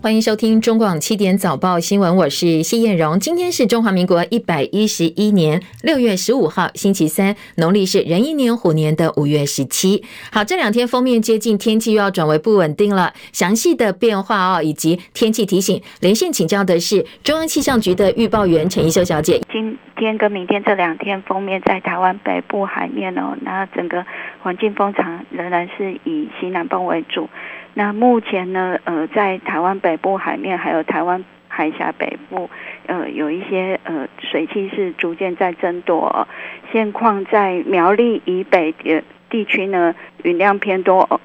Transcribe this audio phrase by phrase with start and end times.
[0.00, 3.18] 欢迎收听中广七点早报新闻，我是谢燕荣。
[3.18, 10.04] 今天是中华民国一百一十一年六月十五号，星期三，农历是壬寅年虎年的五月十七。
[10.30, 13.12] 好，这两天封面接近，天气又要转为不稳定了。
[13.32, 19.40] 详细的变化哦，以及天气提醒，连线请教的是中央气象局的预报员陈怡秀小姐。
[19.50, 24.06] 今天跟明天这两天封面在台湾北部海面哦，那整个
[24.40, 27.28] 环境风场仍然是以西南风为主。
[27.78, 32.50] 那目前呢，呃，在台湾北部海面，还有台湾海峡北部，
[32.86, 36.26] 呃，有一些呃水汽是逐渐在增多哦。
[36.72, 41.20] 现况在苗栗以北的地区呢，雨量偏多，哦，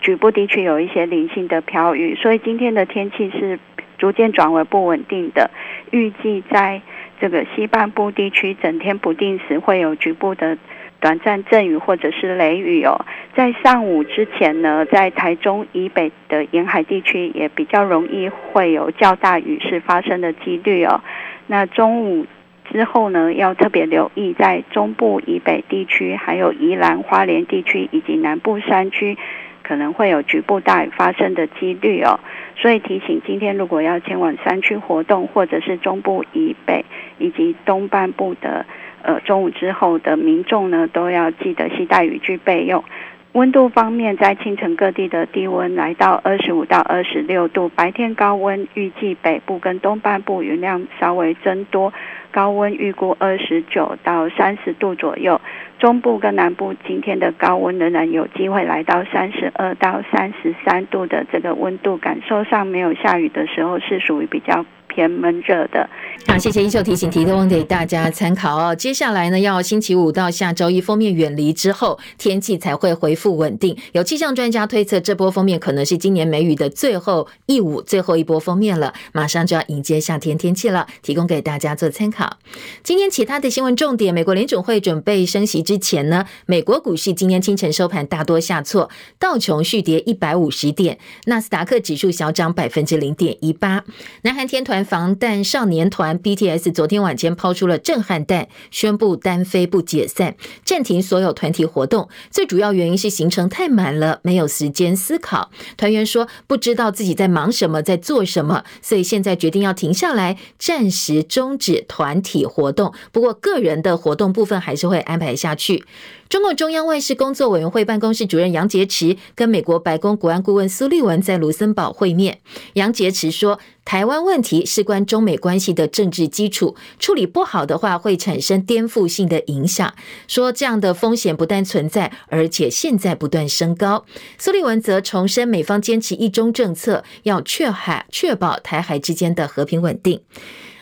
[0.00, 3.58] 局部地区有一些零星的飘雨，所以今天的天气是
[3.98, 5.50] 逐渐转为不稳定的。
[5.90, 6.80] 预计在
[7.20, 10.56] 这个西半部地区，整天不定时会有局部的。
[11.00, 13.04] 短暂阵雨或者是雷雨哦，
[13.36, 21.00] 在上午之前呢，在台中以北的沿海地区也比较容易会有较大雨势发生的几率哦。
[21.46, 22.26] 那中午
[22.68, 29.16] 之后呢，要特别留意在中部以北地区，还有宜兰花莲地区以及南部山区，
[29.62, 32.18] 可能会有局部大雨发生的几率哦。
[32.56, 36.84] 所以提醒，今天如果要前往山区活动，或者是中部以北
[37.18, 38.66] 以及东半部的。
[39.08, 42.84] 呃，中午之后的民众呢，都要记得携带雨具备用。
[43.32, 51.90] 温度方面，在清晨各地的低温来到二十五到二十六度，白天高温预计北部跟东半部云量稍微增多，
[52.30, 55.40] 高温预估二十九到三十度左右。
[55.78, 64.66] 中部跟南部今天的高温仍然有机会来到三十二到三十三度的这个温度，感受上没有下雨的时候是属于比较。
[64.98, 65.88] 偏闷热的，
[66.26, 68.74] 好，谢谢英秀提醒，提供给大家参考哦。
[68.74, 73.76] 接下来呢，要星期五到下周一封面远离之后，天气才会恢复稳定。
[73.92, 82.36] 有气象专家推测，这波封面可能是今年梅雨的最后一舞，最后一波封面了，马上就要迎接夏天天气了，提供给大家做参考。
[82.82, 88.90] 今天其他的新闻重点，美国联准会准备升息之前呢，美国股市今天清晨收盘大多下挫，
[89.20, 93.84] 道琼续跌一百五十点，纳斯达克指数小涨百分之零点一八，
[94.22, 94.84] 南韩天团。
[94.88, 100.34] 防弹少年团 BTS 昨天晚间抛出了震撼弹，宣布单飞不解散，
[100.64, 102.08] 暂停所有团体活动。
[102.30, 105.50] 最主要原因是行程太满了，没有时间思考。
[105.76, 112.94] 团员说不知道自己在忙什么，在做什么，所以现在决定要停下来，暂时终止团体活动。
[113.12, 115.84] 不过个人的活动部分还是会安排下去。
[116.28, 122.40] 中共中央外事工作委员会办公室主任杨洁篪跟美国白宫国安顾问苏利文在卢森堡会面。
[122.74, 129.94] 杨洁篪说，台湾问题事关中美关系的政治基础，处理不好的话会产生颠覆性的影响。
[130.26, 134.04] 说这样的风险不但存在，而且现在不断升高。
[134.36, 140.20] 苏利文则重申美方坚持一中政策，要确海确保台海之间的和平稳定。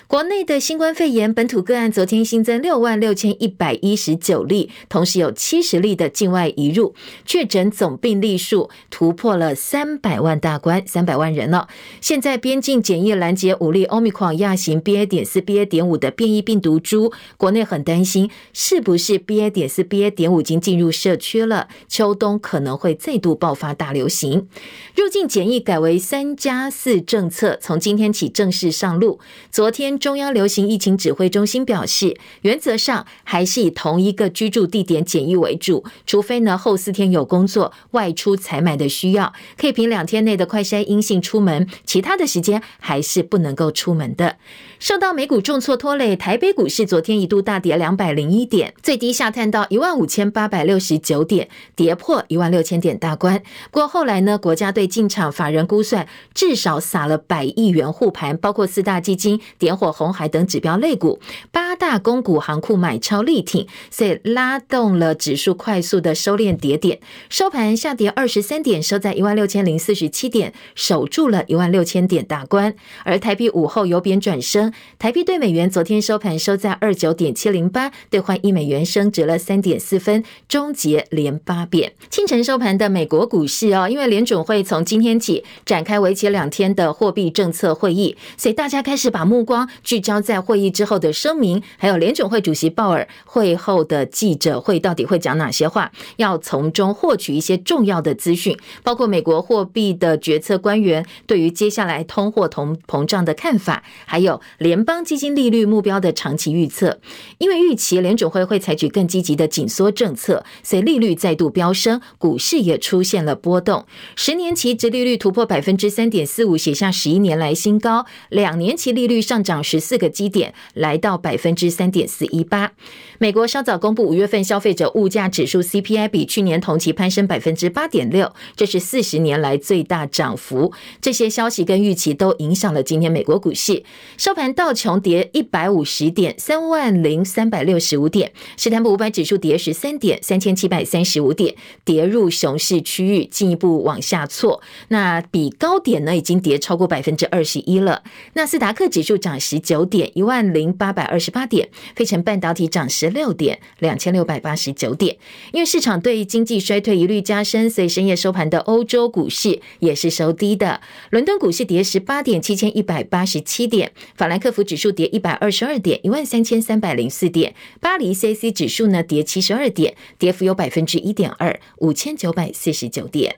[0.08, 6.94] 国内的新冠肺炎本土个案昨天新增六万六千一百一十九例，同时有七十例的境外移入，
[7.24, 11.66] 确诊总病例数突破了三百万大关，三百万人了。
[12.00, 15.04] 现在边境检疫拦截五例 Omicron 亚型 BA.
[15.06, 15.66] 点四 BA.
[15.66, 19.50] 点五的变异病毒株，国内很担心是不是 BA.
[19.50, 20.10] 点四 BA.
[20.10, 24.48] 点五已经进入社区了，秋冬可能会再度爆发大流行。
[24.94, 29.18] 入境检疫改为三加四政策，从今天起正式上路。
[29.50, 29.95] 昨天。
[29.98, 44.36] 中央流行疫情指挥中心表示，原则上还是以同一个居住地点检疫为主，除非呢后四天有工作、外出采买的需要，可以凭两天内的快筛阴性出门，其他的时间还是不能够出门的。
[44.78, 53.42] 受到美股重挫拖累，台北股市昨天一度大跌两百零一点，最低下探到一万五千八百六十九点，跌破一万六千点大关。
[53.70, 61.18] 不过后来呢，国家队进场，法人估算至少撒了百亿元护盘，包括四大基金、点火红海等指标类股，
[61.50, 72.74] 八大公股行库买超力挺，所以拉动了指数快速的收敛跌点，收盘下跌二十三点，收在一万六千零四十七点，守住了一万六千点大关。
[73.04, 74.72] 而台币午后由贬转升。
[74.98, 81.92] 台币兑美元昨天收盘收在二九点七零八，兑换一美元升值了三点四分，终结连八贬。
[82.10, 106.98] 清晨收盘的美国股市哦，因为联准会从今天起展开为期两天的货币政策会议，所以大家开始把目光聚焦在会议之后的声明，还有联准会主席鲍尔会后的记者会到底会讲哪些话，要从中获取一些重要的资讯，包括美国货币的决策官员对于接下来通货同膨胀的看法，还有联邦基金利率目标的长期预测。
[107.38, 113.86] 因为预期联准会会采取更积极的紧缩政策，所以利率再度飙升，股市也出现了波动。
[114.14, 118.06] 十年期殖利率突破百分之三点四五，写下十一年来新高。
[118.28, 122.72] 两年期利率上涨十四个基点，来到百分之三点四一八。
[123.18, 130.72] 美国稍早公布五月份消费者物价指数 CPI 比去年同期攀升百分之八点六，这是四十年来最大涨幅。
[131.00, 133.82] 这些消息跟预期都影响了今天美国股市
[134.16, 144.62] 收盘，道琼跌一百五十点，三万零三百六十五点；史坦普五百指数跌十三点，三千七百三十五点，跌入熊市区域，进一步往下挫。
[144.88, 148.02] 那比高点呢，已经跌超过百分之二十一了。
[148.34, 155.16] 纳斯达克指数涨十九点，一万零八百二十八点；费城半导体涨十六点，两千六百八十九点。
[155.52, 160.80] 因为市场对经济衰退疑虑加深，所以深夜收盘的欧洲股市也是收低的。
[161.10, 173.36] 伦敦股市跌十八点，七千一百八十七点；法兰克福指数跌一百二十二点，一万三千三百零四点；巴黎 CAC 指数呢跌七十二点，跌幅有百分之一点二，五千九百四十九点。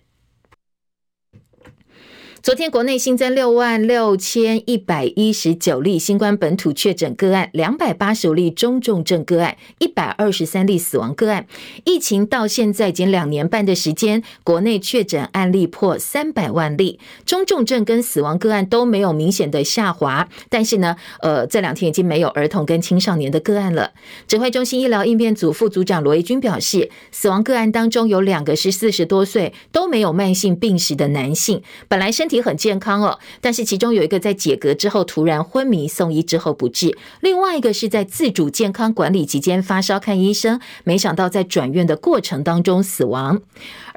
[2.40, 11.46] 昨天国内新增六万六千一百一十九例新冠本土确诊个案，两百八十五例中重症个案，一百二十三例死亡个案。
[11.85, 20.29] 疫情到现在已经两年半的时间，国内确诊案例破三百万例，中重症跟死亡个案都没有明显的下滑。
[20.49, 23.91] 但是呢，呃，这两天已经没有儿童跟青少年的个案了。
[24.29, 36.90] 指挥中心医疗应变组副组长罗一军表示，死亡个案当中有两个是四十多岁，都没有慢性病史的男性，本来身体很健康哦，但是其中有一个在解隔之后突然昏迷，送医之后不治；
[37.20, 43.40] 另外一个是在自主健康管理期间发烧看医生，没想到在转院的过程当中死亡。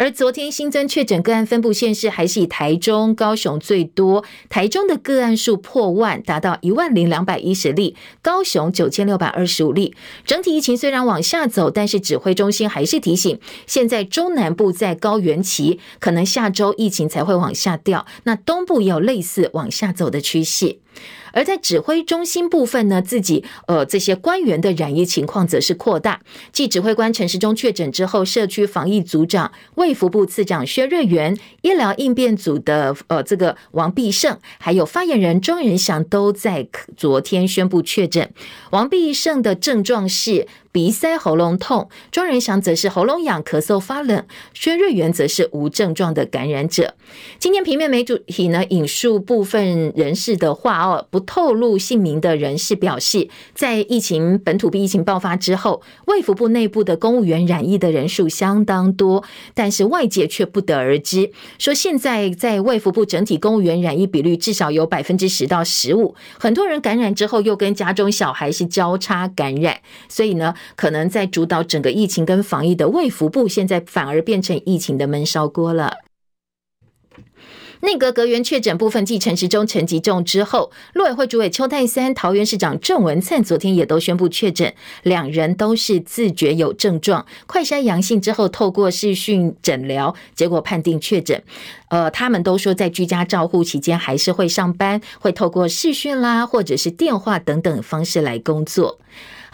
[0.02, 9.94] 而昨天新增确诊个案分布县市还是以台中、高雄最多，台中的个案数破万，达到一万零两百一十例，高雄九千六百二十五例。
[10.26, 18.08] 整体疫情虽然往下走，但是指挥中心还是提醒，现在中南部在高原期，可能下周疫情才会往下掉。
[18.24, 20.80] 那东部也有类似往下走的趋势。
[21.34, 26.22] 而在指挥中心部分呢，自己呃这些官员的染疫情况则是扩大。
[26.52, 36.68] 继指挥官陈时中确诊之后，社区防疫组长、卫福部次长薛瑞元、医疗应变组的呃这个王必胜，还有发言人庄仁祥都在
[36.98, 38.34] 昨天宣布确诊。
[38.72, 46.96] 王必胜的症状是鼻塞、喉咙痛，庄人祥则是喉咙痒、咳嗽、发冷，薛瑞元则是无症状的感染者。
[47.40, 61.32] 今天平面媒体呢引述部分人士的话哦，不透露姓名的人士表示，在疫情本土疫情爆发之后，卫福部内部的公务员染疫的人数相当多，但是外界却不得而知。
[61.60, 70.56] 说现在在卫福部整体公务员染疫比率至少有百分之十到十五，很多人感染之后又跟家中小孩是交叉感染，所以呢。
[70.76, 75.98] 可能在主导整个疫情跟防疫的卫福部，现在反而变成疫情的闷烧锅了。
[77.84, 84.72] 内阁阁员确诊部分，继陈时中、陈吉仲之后，陆委会主委邱太三、桃园市长郑文灿昨天也都宣布确诊，
[85.02, 91.42] 两人都是自觉有症状，快筛阳性之后，透过视讯诊疗，结果判定确诊。
[91.90, 99.00] 呃，他们都说在居家照护期间还是会上班，会透过视讯啦，或者是电话等等方式来工作。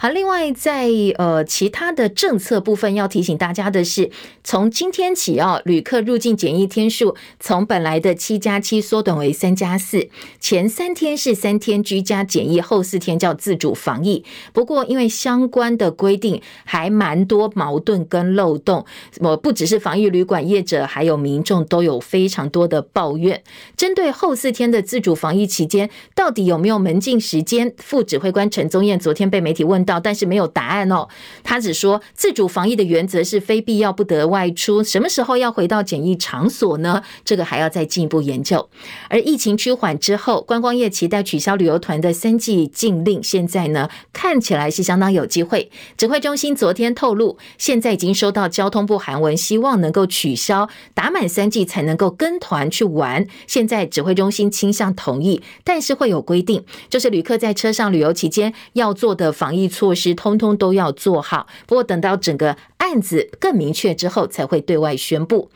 [0.00, 4.12] 好，另外在呃其他的政策部分，要提醒大家的是，
[4.44, 14.24] 从今天起哦，旅客入境检疫天数从本来的七加七缩短为三加四，前三天是三天居家检疫，后四天叫自主防疫。
[14.52, 18.86] 不过因为相关的规定还蛮多矛盾跟漏洞，
[19.18, 23.42] 我不只是防疫旅馆业者，还有民众都有非常多的抱怨。
[23.76, 27.74] 针对后四天的自主防疫期间，到底有没有门禁时间？
[27.78, 29.87] 副指挥官陈宗彦昨天被媒体问。
[30.00, 31.06] 但是没有答案哦。
[31.44, 34.82] 他只说自主防疫的原则是非必要不得外出。
[34.82, 37.00] 什么时候要回到检疫场所呢？
[37.24, 38.68] 这个还要再进一步研究。
[39.08, 45.70] 而疫情趋缓之后，观光业期待取消旅游团的三季禁令，现在呢看起来是相当有机会。
[45.96, 53.24] 指挥中心昨天透露，现在已经收到交通部函文，希望能够取消打满三季才能够跟团去玩。
[53.46, 59.68] 现在指挥中心倾向同意，但是会有规定，就是旅客在车上旅游期间要做的防疫。
[59.78, 65.48] 措施通通都要做好，不过等到整个案子更明确之后，才会对外宣布。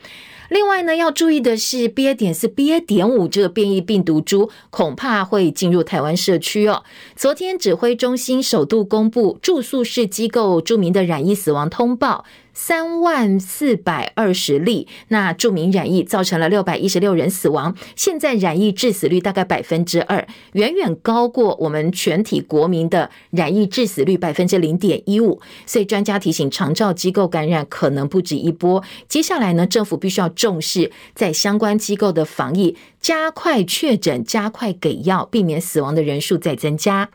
[0.53, 2.13] 另外呢，要注意的是，BA.
[2.13, 2.79] 点四、BA.
[2.85, 6.83] 点五这个变异病毒株恐怕会进入台湾社区哦。
[7.15, 12.23] 昨天指挥中心首度公布住宿式机构著名的染疫死亡通报。
[12.55, 17.75] 三万四百二十例，那著名染疫造成了六百一十六人死亡。
[17.95, 25.41] 现在染疫致死率大概百分之二，远远高过我们全体国民的染疫致死率百分之零点一五。
[25.65, 28.83] 所以专家提醒，长照机构感染可能不止一波。
[29.09, 37.11] 接下来呢，政府必须要重视在相关机构的防疫，加快确诊，加快给药，避免死亡的人数再增加。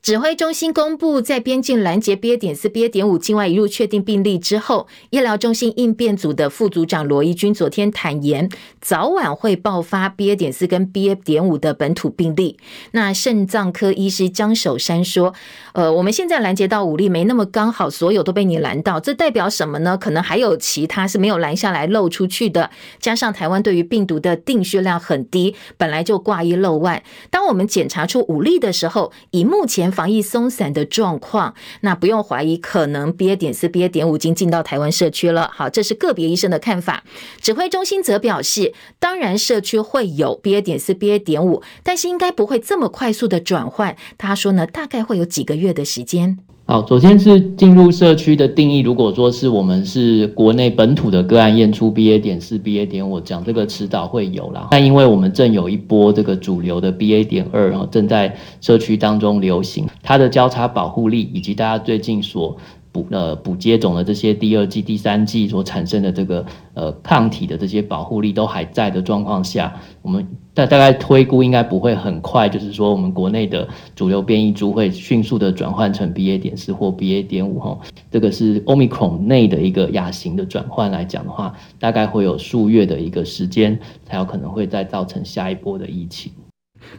[0.00, 2.36] 指挥中心公布，在边境拦截 BA.
[2.38, 2.88] 点四、BA.
[2.88, 8.48] 点五境外移入确定病例之后，医疗中心应变组的副组长罗一军昨天坦言，
[8.80, 10.36] 早晚会爆发 BA.
[10.36, 11.14] 点四跟 BA.
[11.16, 12.56] 点五的本土病例。
[12.92, 15.34] 那肾脏科医师江守山说
[15.74, 19.98] ：“呃，我们现在拦截到五例，没那么刚好，所有都被你拦到，这代表什么呢？
[19.98, 22.70] 可能还有其他是没有拦下来漏出去的。
[23.00, 27.02] 加上台湾对于病毒的定序量很低，本来就挂一漏万。
[27.30, 33.36] 当我们检查出五例的时候，以目前防疫松散的状况，那不用怀疑，可能 BA.
[33.36, 33.88] 点四、BA.
[33.88, 35.50] 点五已经进到台湾社区了。
[35.54, 37.04] 好，这是个别医生的看法。
[37.40, 40.60] 指挥中心则表示，当然社区会有 BA.
[40.60, 41.18] 点四、BA.
[41.18, 43.96] 点五，但是应该不会这么快速的转换。
[44.16, 46.38] 他说呢，大概会有几个月的时间。
[46.70, 48.80] 好，首先是进入社区的定义。
[48.80, 52.20] 如果说是我们是国内本土的个案验出 BA.
[52.20, 52.86] 点四、BA.
[52.86, 54.68] 点五，讲这个迟早会有啦。
[54.70, 57.26] 但因为我们正有一波这个主流的 BA.
[57.26, 62.54] 点二，然后正在社区当中流行，它的交叉保护力以及大家最近所。
[62.92, 77.78] 补呃补接种的这些第二剂、第三剂所产生的这个呃抗体的这些保护力都还在的状况下，我们大大概推估应该不会很快，就是说我们国内的主流变异株会迅速的转换成 BA 点四或 BA 点五哈，
[78.10, 86.32] 这个是 Omicron 内的一个亚型的转换来讲的话，大概会有数月的一个时间才有可能会再造成下一波的疫情。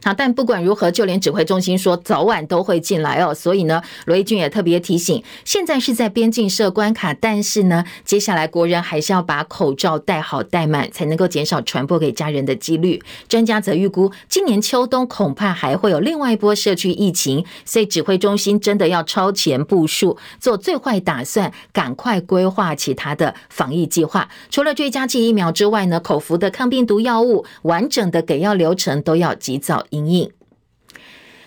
[0.04, 3.34] 好，但不管如何，就连指挥中心说早晚都会进来哦。
[3.34, 13.02] 所以呢，罗一军也特别提醒，现在是在边境设关卡，但是呢，接下来国人还是要把口罩戴好戴满，才能够减少传播给家人的几率。
[13.28, 24.30] 专家则预估，今年秋冬恐怕还会有另外一波社区疫情，所以指挥中心真的要超前部署，做最坏打算，赶快规划其他的防疫计划。
[24.50, 30.30] 除了追加剂疫苗之外呢，口服的抗病毒药物，完整的给药流程都要及早因应。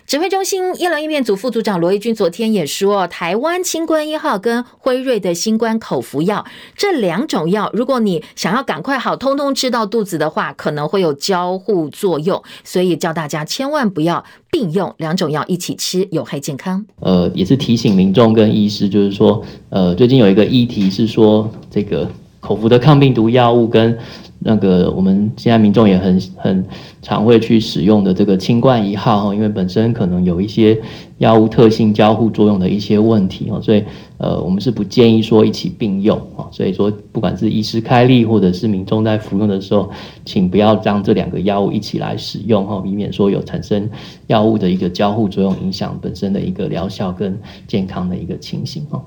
[0.05, 6.45] 指挥中心医疗应变组副组长罗一军昨天也说，台湾清冠一号跟辉瑞的新冠口服药
[6.77, 16.85] 这两种药，如果你想要赶快好，通通吃到肚子的话，可能会有交互作用，所以叫大家千万不要并用两种药一起吃，有害健康。
[17.01, 22.11] 呃，也是提醒民众跟医师，就是说，呃，最近有一个议题是说，这个
[22.41, 23.97] 口服的抗病毒药物跟。
[24.45, 26.65] 那个我们现在民众也很很
[27.01, 30.81] 常会去使用的这个清冠一号哈，因为本身可能有一些
[31.19, 33.85] 药物特性交互作用的一些问题哈，所以
[34.19, 39.91] 呃我们是不建议说一起并用啊，所以说不管是医师开立或者是民众在服用的时候，
[40.25, 43.89] 请不要将这两个药物一起来使用哈，以免说有产生
[44.27, 49.03] 药物的一个交互作用，影响本身的一个疗效跟健康的一个情形哈。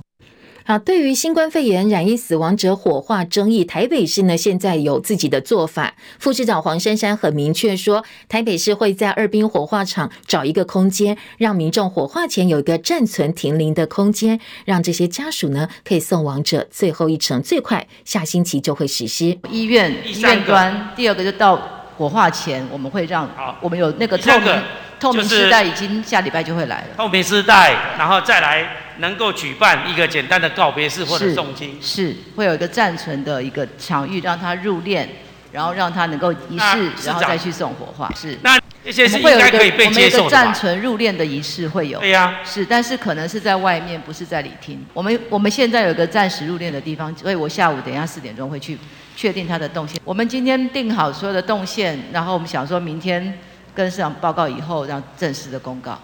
[0.68, 5.94] 好，对于新冠肺炎染疫死亡者火化争议，台北市呢现在有自己的做法。
[6.18, 17.40] 副市长黄珊珊很明确说，台北市会在二殡火化场找一个空间，让民众火化前有一个暂存停灵的空间，让这些家属呢可以送亡者最后一程。
[17.44, 19.38] 最快下星期就会实施。
[19.52, 21.56] 医院医院端，第二个就到
[21.96, 23.30] 火化前，我们会让
[23.62, 24.62] 我们有那个透明
[25.00, 26.88] 透明丝带，已经下礼拜就会来了。
[26.98, 28.85] 透明丝带，然后再来。
[28.98, 35.08] 能够举办一个简单的告别式或者诵经，是会有一个暂存的一个场域，让他入殓，
[35.52, 38.12] 然后让他能够仪式，然后再去送火化。
[38.16, 39.90] 是，那这些是应该可以被接受的。
[39.90, 42.00] 我们有一个暂存入殓的仪式会有。
[42.00, 42.40] 对呀。
[42.44, 44.86] 是，但是可能是在外面，不是在礼厅。
[44.94, 48.78] 我们我们现在有一个暂时入殓的地方，所以我下午等一下四点钟会去
[49.16, 50.00] 确定他的动线。
[50.06, 53.40] 我们今天定好所有的动线，然后我们想说明天
[53.74, 56.00] 跟市长报告以后，让正式的公告。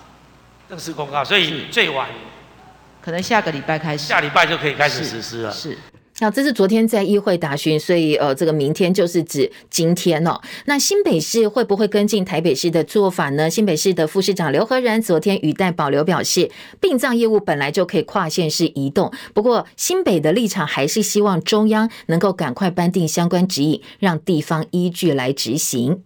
[0.67, 2.07] 正式公告，所以最晚。
[3.01, 5.51] 可能下个礼拜开始，下礼拜就可以开始实施了。
[5.51, 5.75] 是，
[6.19, 10.39] 那这是昨天在议会答询，所以呃，这个明天就是指今天哦。
[10.65, 13.49] 那新北市会不会跟进台北市的做法呢？
[13.49, 26.03] 新北市的副市长刘和然昨天语带保留表示，殡葬业务本来就可以跨县市移动，不过新北的立场还是希望中央能够赶快颁定相关指引，让地方依据来执行。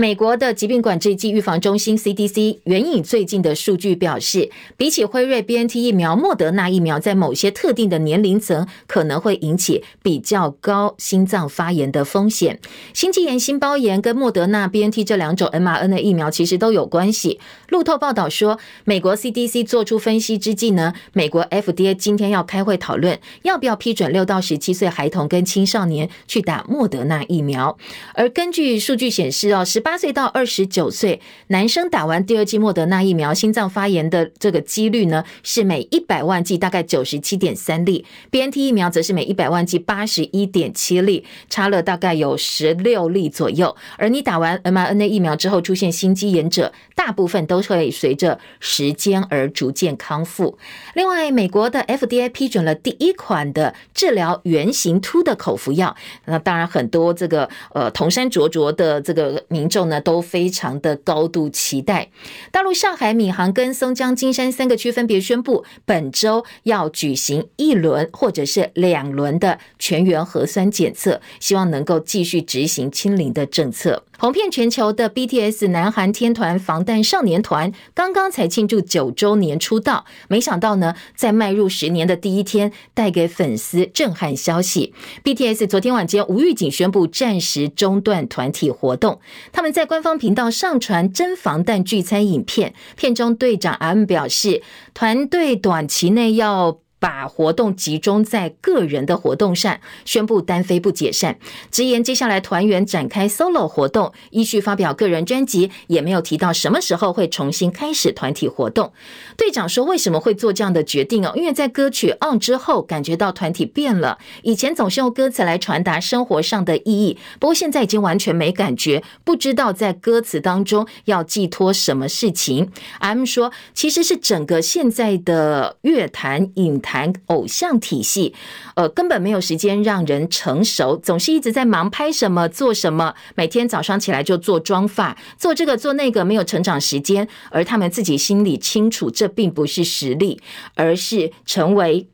[0.00, 12.60] 美国的疾病管制及预防中心 CDC 援引最近的数据表示，比起辉瑞 BNT 疫苗，莫德纳疫苗在某些特定的年龄层可能会引起比较高心脏发炎的风险。
[12.94, 17.40] 心肌炎、心包炎跟莫德纳 BNT 这两种 mRNA 疫苗其实都有关系。
[17.68, 27.76] 路透报道说，美国 CDC 做出分析之际呢，美国 FDA 今天要开会讨论要不要批准六到十七岁孩童跟青少年去打莫德纳疫苗。
[28.14, 43.74] 而根据数据显示哦，十八八岁到二十九岁男生打完第二剂莫德纳疫苗，心脏发炎的这个几率呢，是每一百万剂大概九十七点三例；BNT 疫苗则是每一百万剂八十一点七例，差了大概有十六例左右。
[43.96, 50.58] 而你打完 mRNA 疫苗之后出现心肌炎者，大部分都会随着时间而逐渐康复。
[50.92, 62.10] 另外，美国的 FDA 批准了第一款的治疗原型突的口服药，那当然很多这个呃同山卓卓的这个民众都非常的高度期待。
[62.50, 74.04] 大陆上海闵行跟松江金山三个区分别宣布，本周要举行一轮或者是两轮的全员核酸检测，希望能够继续执行清零的政策。
[74.20, 84.92] 红遍全球的 BTS 南韩天团防弹少年团刚刚才庆祝九周年出道，没想到呢，在迈入十年的第一天，带给粉丝震撼消息。
[85.22, 89.20] BTS 昨天晚间无预警宣布暂时中断团体活动，
[89.52, 94.62] 他们在官方频道上传真防弹聚餐影片，片中队长 M 表示，
[94.94, 96.80] 团队短期内要。
[97.00, 101.38] 把活动集中在个人的活动上，宣布单飞不解散。
[101.70, 108.92] 直言接下来团员展开 solo 活动，依序发表个人专辑，也没有提到什么时候会重新开始团体活动。
[109.36, 111.32] 队长说：“为什么会做这样的决定哦？
[111.36, 114.18] 因为在歌曲 On 之后，感觉到团体变了。
[114.42, 122.72] 以前总是用歌词来传达生活上的意义，不过现在已经完全没感觉，不知道在歌词当中要寄托什么事情。
[122.98, 128.34] ”M 说：“其实是整个现在的乐坛影。”谈偶像体系，
[128.74, 140.40] 呃，根本没有时间让人成熟，总是一直在忙拍什么做什么，每天早上起来就做妆发，做这个做那个，没有成长时间，而他们自己心里清楚，这并不是实力，
[140.74, 142.08] 而是成为。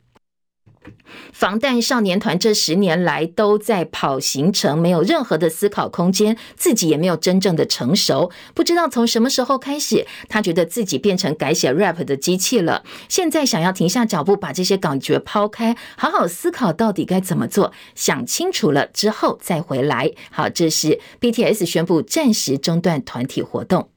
[1.31, 8.31] 防弹少年团这十年来都在跑行程，没有任何的思考空间，自己也没有真正的成熟。
[8.53, 12.83] 不知道从什么时候开始，他觉得自己变成改写 rap 的机器了。
[13.07, 20.11] 现在想要停下脚步，把这些感觉抛开，好好思考到底该怎么做，想清楚了之后再回来。
[20.31, 23.89] 好，这是 BTS 宣布暂时中断团体活动。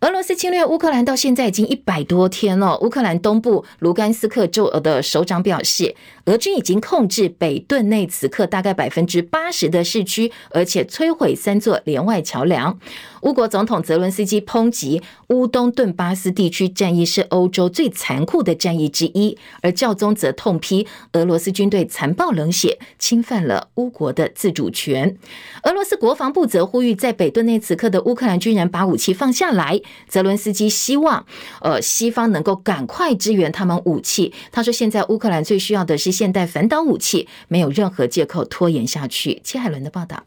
[0.00, 2.76] 俄罗斯侵略乌克兰到现在已经一百多天了。
[2.80, 5.94] 乌克兰东部卢甘斯克州的首长表示，
[6.26, 12.78] 俄军已经控制北顿内茨克大概百分之八十的市区，而且摧毁三座连外桥梁。
[13.22, 25.16] 乌国总统泽伦斯基抨击乌东顿巴斯地区战役是欧洲最残酷的战役之一，而教宗则痛批俄罗斯军队残暴冷血，侵犯了乌国的自主权。
[25.64, 29.80] 俄罗斯国防部则呼吁在北顿内茨克的乌克兰军人把武器放下来。
[30.08, 31.26] 泽伦斯基希望，
[31.60, 34.32] 呃，西方能够赶快支援他们武器。
[34.50, 39.40] 他说，现在乌克兰最需要的是现代反导武器，没有任何借口拖延下去。
[39.44, 40.24] 切海伦的报道。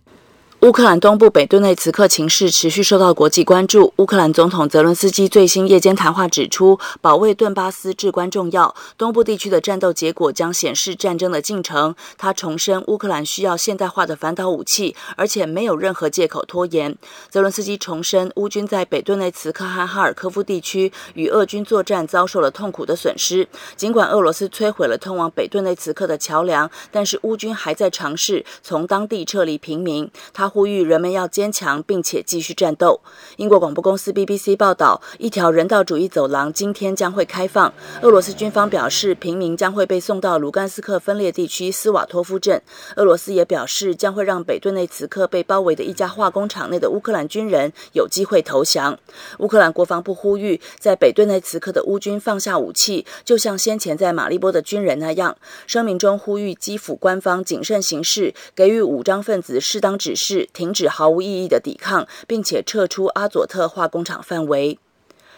[0.62, 3.93] 乌克兰东部北顿内茨克情势持续受到国际关注。
[3.95, 8.76] 乌克兰总统泽伦斯基最新夜间谈话指出，保卫顿巴斯至关重要。
[8.98, 11.95] 东部地区的战斗结果将显示战争的进程。
[12.17, 16.93] 他重申，乌克兰需要现代化的反导武器，而且没有任何借口拖延。
[17.30, 23.48] 泽伦斯基重申，乌军在北顿内茨克和哈尔科夫地区与俄军作战遭受了痛苦的损失。
[23.78, 30.12] 尽管俄罗斯摧毁了通往北顿内茨克的桥梁，但是乌军还在尝试从当地撤离平民。
[30.34, 30.49] 他。
[30.50, 33.00] 呼吁人们要坚强，并且继续战斗。
[33.38, 37.72] 英国广播公司 BBC 报道，一条人道主义走廊今天将会开放。
[38.02, 42.62] 俄罗斯军方表示，平民将会被送到卢甘斯克分裂地区斯瓦托夫镇。
[42.96, 48.98] 俄罗斯也表示，将会让北顿内茨克被包围的一家化工厂内的乌克兰军人有机会投降。
[49.40, 55.36] 乌克兰国防部呼吁，在北顿内茨克的乌军放下武器，就像先前在马利波的军人那样。
[55.68, 60.38] 声明中呼吁基辅官方谨慎行事，给予武装分子适当指示。
[60.54, 64.78] 停止毫无意义的抵抗，并且撤出阿佐特化工厂范围。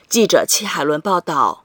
[0.10, 1.64] 记者戚海伦报道。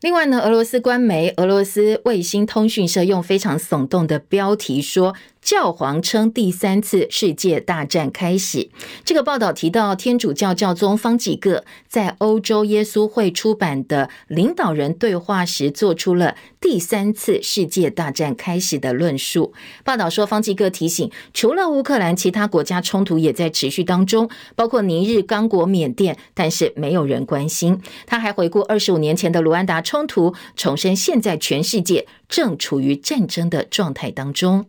[0.00, 5.14] 另外呢，俄罗斯官媒俄罗斯卫星通讯社用非常耸动的标题说。
[5.46, 8.68] 教皇称第三次世界大战开始。
[9.04, 19.54] 这个报道提到，天主教教宗方济各在欧洲耶稣会出版的领导人对话时，做出了第三次世界大战开始的论述。
[19.84, 27.80] 报道说，方济各提醒，除了乌克兰，其他国家冲突也在持续当中，包括尼日、刚果、缅甸，但是没有人关心。
[28.04, 34.66] 他还回顾二十五年前的卢安达冲突，重申现在全世界正处于战争的状态当中。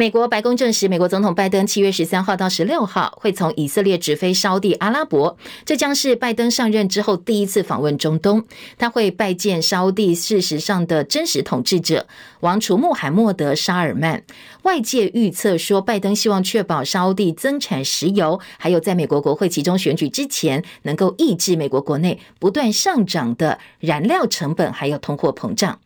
[0.00, 5.36] 美国白宫证实，美国总统拜登七月十三号到十六号会从以色列直飞沙地阿拉伯，
[5.66, 8.42] 这将是拜登上任之后第一次访问中东。
[8.78, 12.06] 他会拜见沙地事实上的真实统治者
[12.40, 14.22] 王储穆罕默德·沙尔曼。
[14.62, 25.78] 外界预测说，拜登希望确保沙地增产石油，还有在美国国会集中选举之前，能够抑制美国国内不断上涨的燃料成本，还有通货膨胀。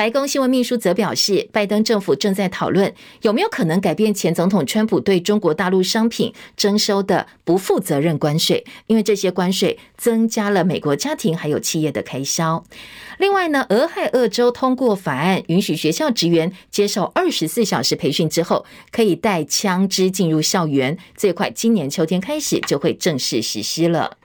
[0.00, 12.64] 白宫新闻秘书则表示，拜登政府正在讨论有没有可能改变前总统川普对中国大陆商品征收的不负责任关税，因为这些关税增加了美国家庭还有企业的开销。
[13.18, 24.16] 另外呢，俄亥俄州通过法案，允许学校职员接受二十四小时培训之后，可以带枪支进入校园，最快今年秋天开始就会正式实施了。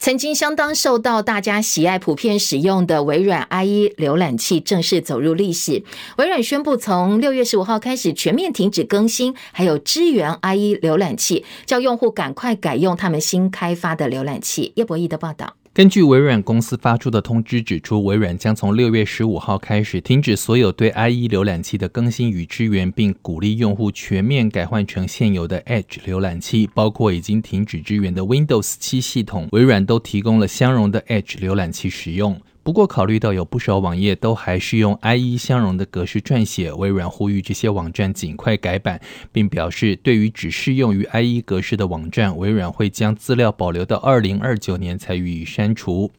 [0.00, 5.84] 曾经相当受到大家喜爱、普遍使用的微软 IE 浏览器正式走入历史。
[6.16, 14.72] 微软宣布从六月十五号开始全面停止更新，还有支援 IE 浏览器，叫用户赶快改用他们新开发的浏览器。
[14.76, 15.59] 叶博弈的报道。
[15.72, 32.36] 根据微软公司发出的通知指出，微软将从六月十五号开始停止所有对 IE 浏览器的更新与支援，并鼓励用户全面改换成现有的 Edge 浏览器，包括已经停止支援的 Windows 七系统，微软都提供了相容的 Edge 浏览器使用。
[32.62, 39.00] 不过，考虑到有不少网页都还是用 IE 相容的格式撰写，微软呼吁这些网站尽快改版，
[39.32, 46.10] 并表示对于只适用于 IE 格式的网站，微软会将资料保留到2029年才予以删除。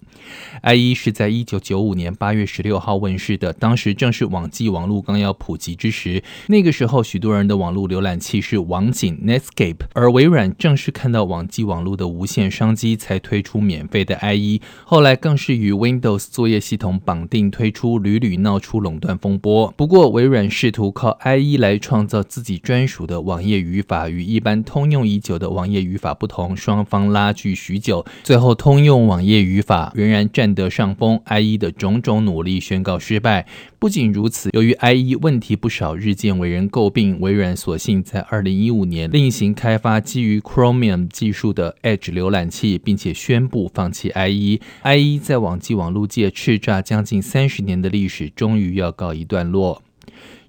[0.64, 6.24] IE 是在一九九五年八月十六号问世的，当时正是网际网络刚要普及之时。
[6.48, 14.62] 那个时候，许多人的网络浏览器是网景 Netscape，而微软正是看到网际网络的无限商机，才推出免费的 IE。
[14.86, 19.74] 后来更是与 Windows 作业系统绑定推出，屡屡闹出垄断风波。
[19.76, 33.46] 不过，微软试图靠 IE 来创造自己专属的网页语法，与一般通用已久的网页语法不同，双方拉锯许久，最后通用网页语法仍然占得上风，IE 的种种努力宣告失败。
[33.78, 44.60] 不仅如此，由于 IE 问题不少，日渐为人诟病，微软索性在二零一五年另行开发基于 Chromium 技术的 Edge 浏览器，并且宣布放弃 IE。
[44.84, 49.84] IE 在网际网络界叱咤将近三十年的历史，终于要告一段落。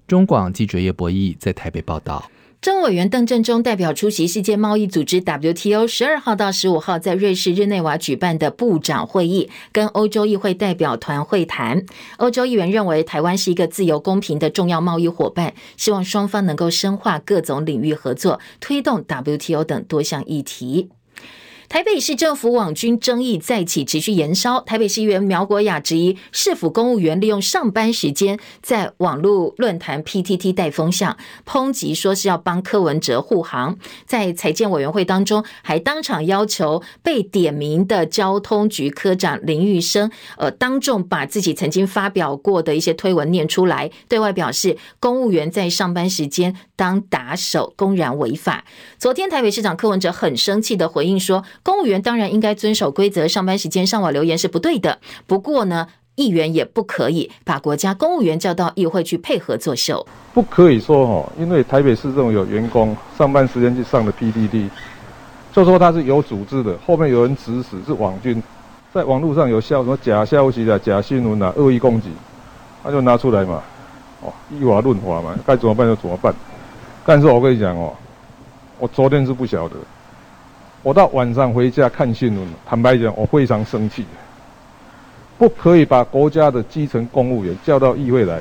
[0.07, 2.27] 中广记者叶博弈在台北报道。
[2.63, 11.85] 政委员邓正中代表出席世界贸易组织 WTO 十二号到十五号在瑞士日内瓦举办的部长会议，跟欧洲议会代表团会谈。
[12.19, 20.87] 欧洲议员认为台湾是一个自由公平的重要贸易伙伴，希望双方能够深化各种领域合作，推动 WTO 等多项议题。
[21.73, 24.61] 台北市政府网军争议再起，持续延烧。
[24.61, 33.75] 台北市议员苗国雅质疑市府公务员利用上班时间在网络论坛 PTT 带风向，抨击说是要帮柯文哲护航。
[34.05, 48.65] 在财建委员会当中，还当场要求被点名的交通局科长林玉生，呃，当众把自己曾经发表过的一些推文念出来，对外表示公务员在上班时间当打手，公然违法。
[48.97, 51.41] 昨天台北市长柯文哲很生气的回应说。
[51.63, 54.99] 公务员当然应该遵守规则，上班时间上网留言是不对的。
[55.25, 60.05] 不过呢，议员也不可以把国家公务员叫到议会去配合作秀。
[60.33, 64.69] 不可以说哈，因为台北市这种有员工上班时间去上的 P D D，
[65.53, 68.43] 就说他是有组织的，后面有人指使是网军，
[68.93, 72.09] 在网络上有消什么假消息啊、假新闻啊、恶意攻击，
[72.83, 73.63] 他就拿出来嘛，
[74.19, 76.35] 哦，以法论法嘛，该怎么办就怎么办。
[77.05, 77.93] 但是我跟你讲哦，
[78.79, 79.75] 我昨天是不晓得。
[80.81, 84.05] 我到晚上回家看新闻，坦白讲，我非常生气。
[85.37, 88.39] 不可以把国家的基层公务员叫到议会来，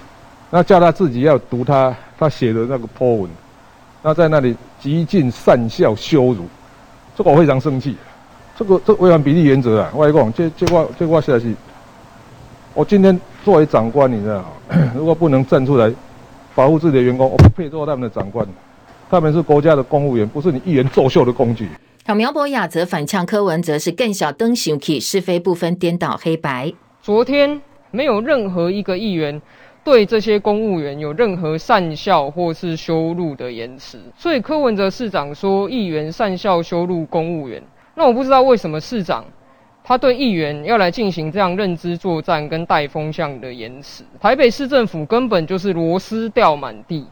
[0.51, 3.31] 那叫他自己要读他他写的那个 po 文，
[4.03, 6.47] 那在那里极尽善笑羞辱，
[7.17, 7.97] 这个我非常生气。
[8.55, 9.91] 这个这违反比例原则啊！
[9.95, 11.57] 我来讲，这这话这话下去，
[12.75, 14.45] 我今天作为长官，你知道，
[14.95, 15.91] 如果不能站出来
[16.55, 18.47] 保护自己的员工，我不配做他们的长官。
[19.11, 21.69] 他们是国家的公务员，不是你议员作秀的工具。
[22.07, 26.73] 好，苗博雅则反呛柯文哲是更小灯熊气，是非不分，颠倒黑白。
[27.01, 27.61] 昨天
[27.91, 29.41] 没有任何一个议员
[29.85, 37.63] 对这些公务员有任何善笑或是羞辱的言辞，所以柯文哲市长说议员善笑羞辱公务员，
[37.95, 39.25] 那我不知道为什么市长
[39.93, 44.03] 他对议员要来进行这样认知作战跟带风向的言辞。
[44.19, 47.07] 台北市政府根本就是螺丝掉满地，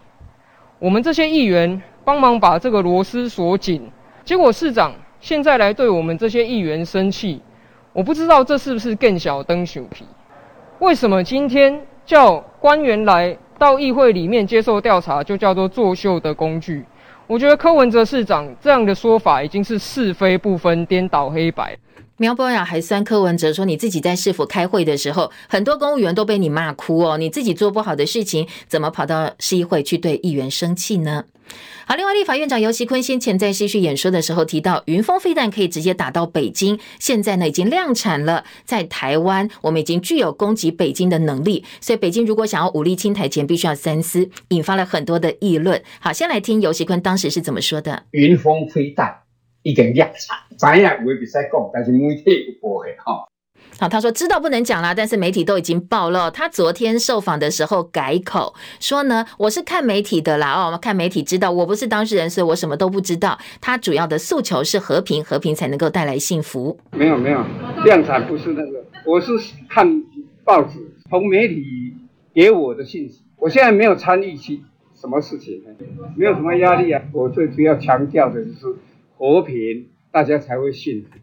[0.78, 3.86] 我们这些议员帮忙把这个螺丝锁紧。
[4.24, 7.42] 结果市长现在来对我们这些议员生气，
[7.92, 10.06] 我不知道这是不是更小灯熊皮？
[10.78, 16.82] 为什么今天叫官员来到议会里面接受调查，就叫做作秀的工具？
[17.26, 21.76] 我觉得柯文哲市长这样的说法已经是是非不分、颠倒黑白。
[22.20, 31.24] 苗博雅还酸柯文哲说：“你自己在市府开会的时候，很多公务员都被你骂哭哦，你自己做不好的事情，怎么跑到市议会去对议员生气呢？”
[31.88, 45.82] 好，另外，立法院长游锡堃先前在继续演说的时候提到，云峰飞弹可以直接打到北京，现在呢已经量产了，在台湾我们已经具有攻击北京的能力，所以北京如果想要武力侵台前，必须要三思，引发了很多的议论。
[46.00, 49.10] 好，先来听游锡堃当时是怎么说的：云峰飞弹
[49.62, 53.26] 已经量产，咱也不会比赛讲，但是媒体不会哈。
[53.78, 56.30] 好，他说知道不能讲啦，但是媒体都已经报了。
[56.30, 63.38] 他昨天受访的时候改口说呢，我是看媒体的啦，哦，看媒体知道，我不是当事人，所以我什么都不知道。
[63.60, 66.78] 他主要的诉求是和平，和平才能够带来幸福。
[66.92, 67.42] 没有没有，
[67.84, 69.32] 量产不是那个，我是
[69.68, 70.04] 看
[70.44, 71.94] 报纸，从媒体
[72.34, 73.22] 给我的信息。
[73.38, 74.62] 我现在没有参与其
[74.94, 75.62] 什么事情，
[76.16, 77.00] 没有什么压力啊。
[77.14, 78.58] 我最主要强调的就是
[79.20, 81.18] 和平，大家才会幸福。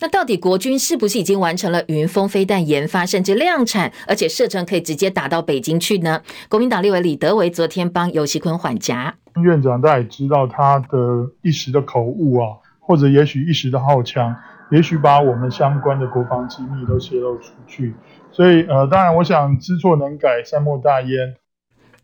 [0.00, 6.22] 那到底国军是不是已经完成了云峰飞弹研发，甚至量产，而且射程可以直接打到北京去呢？
[6.48, 9.14] 国民党立委李德维昨天帮尤锡坤缓颊。
[9.44, 14.34] 院长，大家也知道他的一时的口误啊，或者也许一时的好强，
[14.70, 17.92] 也许把我们相关的国防机密都泄露出去。
[18.32, 21.36] 所以，呃，当然，我想知错能改，善莫大焉。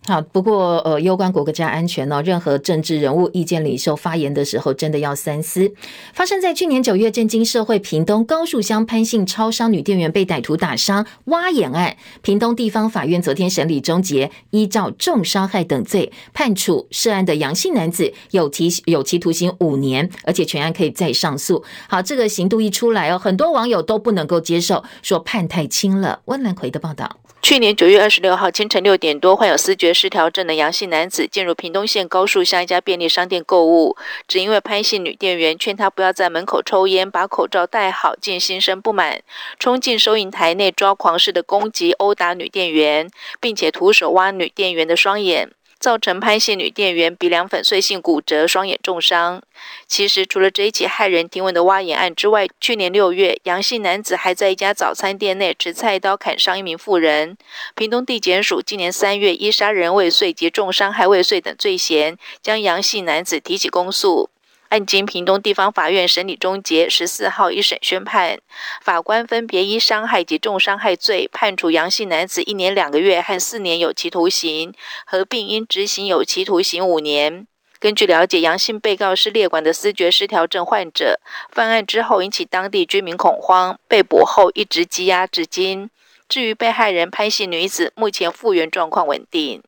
[0.07, 5.71] 好，不过呃，攸关国家安全呢，任何政治人物、意见领袖发言的时候，真的要三思。
[6.15, 21.63] 发生在去年九月，震惊社会，屏东高树乡潘姓超商女店员被歹徒打伤挖眼案，屏东地方法院昨天审理终结，依照重伤害等罪判处涉案的杨姓男子有期有期徒刑五年，而且全案可以再上诉。
[21.87, 26.21] 好，这个刑度一出来哦，很多网友都不能够接受，说判太轻了。
[26.25, 27.19] 温兰奎的报道。
[27.41, 33.97] 去年九月二十六号清晨六点多，患有思觉失调症的阳性男子进入屏东县高速乡一家便利商店购物，
[34.27, 39.23] 只因为拍戏女店员劝他不要在门口抽烟，把口罩戴好，见心生不满，
[39.59, 43.09] 冲进收银台内抓狂似的攻击殴打女店员，
[43.41, 45.51] 并且徒手挖女店员的双眼。
[45.79, 49.43] 造成潘姓女店员鼻梁粉碎性骨折、双眼重伤。
[49.87, 57.37] 其实，除了这一起骇人听闻的挖眼案之外，去年六月，杨姓男子还在一家早餐店内持菜刀砍伤一名妇人。
[57.75, 64.31] 屏东地检署今年三月依杀人未遂及重伤害未遂等罪嫌，将杨姓男子提起公诉。
[64.69, 68.39] 案经屏东地方法院审理终结，十四号一审宣判，
[68.83, 74.75] 法官分别依伤害及重伤害罪判处杨姓男子一年两个月和四年有期徒刑，
[75.07, 77.47] 合并应执行有期徒刑五年。
[77.81, 81.19] 根据了解，杨姓被告是列管的思觉失调症患者，
[81.51, 85.89] 犯案之后引起当地居民恐慌，被捕后一直羁押至今。
[86.29, 89.63] 至于被害人潘姓女子，目前复原状况稳定。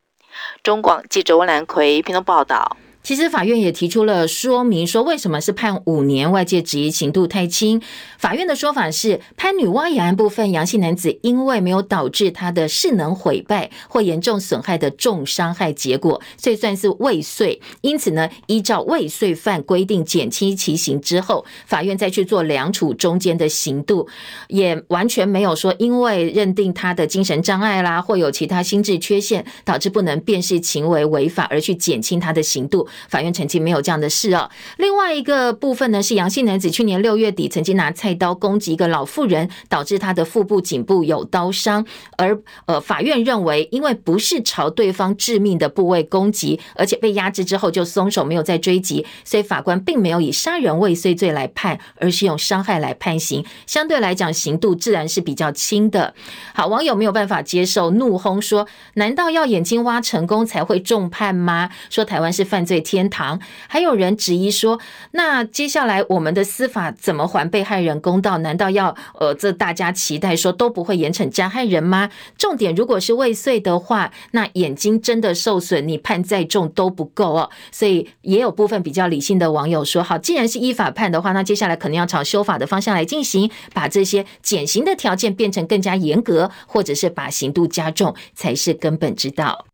[0.63, 2.77] 中广记者温兰奎屏东报道。
[3.03, 7.81] 其实法院也提出了说明，说为什么是判五年，外界质疑刑度太轻。
[8.19, 17.61] 法院的说法是，潘女挖眼案部分，阳性男子因为没有导致他的势能毁败或严重损害的重伤害结果，所以算是未遂。
[17.81, 24.07] 因此呢，依照未遂犯规定减轻其刑之后，法院再去做量处中间的刑度，
[24.49, 32.87] 也完全没有说因为认定他的精神障碍啦，或有其他心智缺陷导致不能辨识行为违法而去减轻他的刑度。
[33.09, 34.51] 法院澄清没有这样的事哦。
[34.79, 41.87] 另外一个部分呢，是杨姓男子去年六月底曾经拿菜刀攻击一个老妇人，导致他的腹部、颈部有刀伤。
[42.17, 53.45] 而呃，法院认为，因为不是朝对方致命的部位攻击，而且被压制之后就松手，没有再追击，所以法官并没有以杀人未遂罪来判，而是用伤害来判刑。
[53.67, 56.15] 相对来讲，刑度自然是比较轻的。
[56.55, 61.71] 好，网友没有办法接受，怒轰说：难道要眼睛挖成功才会重判吗？
[61.89, 62.80] 说台湾是犯罪。
[62.81, 63.41] 天堂。
[63.69, 64.79] 还有人质疑说，
[65.13, 68.39] 那接下来我们的司法怎么还被害人公道？
[68.39, 72.11] 难道要呃，这大家期待说都不会严惩加害人吗？
[72.39, 77.51] 重点如果是未遂的话，那眼睛真的受损，你判再重都不够哦。
[77.71, 89.70] 所以也有部分比较理性的网友说，好，既然是依法判的话，那接下来可能要朝修法的方向来进行，把这些减刑的条件变成更加严格，或者是把刑度加重，才是根本之道。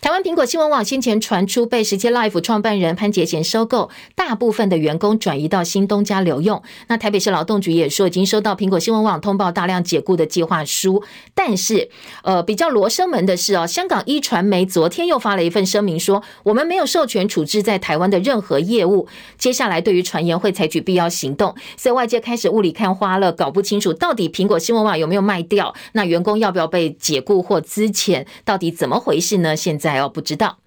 [0.00, 6.62] 台湾苹果新闻网先前传出被时间 Life 创办人潘杰贤收购，大部分的员工转移到新东家留用。
[6.88, 11.90] 那台北市劳动局也说已经收到苹果新闻网通报大量解雇的计划书，但是
[12.22, 21.54] 呃比较罗生门的是哦，香港一传媒昨天又发了一份声明说，我们没有授权处置在台湾的任何业务，接下来对于传言会采取必要行动。
[21.76, 29.54] 所以外界开始雾里看花了，搞不清楚到底苹果新闻网有没有卖掉，那员工要不要被解雇或资遣，到底怎么回事呢？
[29.54, 29.89] 现在。
[29.90, 30.58] 还要不知道，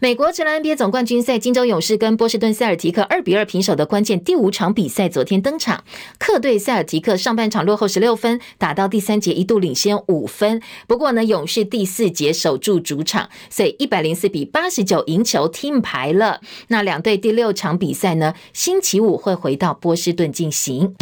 [0.00, 5.82] 美国职篮 NBA 总冠军赛，金州勇士跟波士顿塞尔提克二比二平手的关键第五场比赛，昨天登场。
[6.18, 16.40] 客队塞尔提克上半场落后十六分，打到第三节一度领先五分，不过呢，勇士第四节守住主场，所以一百零四比八十九赢球听牌了。
[16.68, 20.94] 那两队第六场比赛呢，星期五会回到波士顿进行。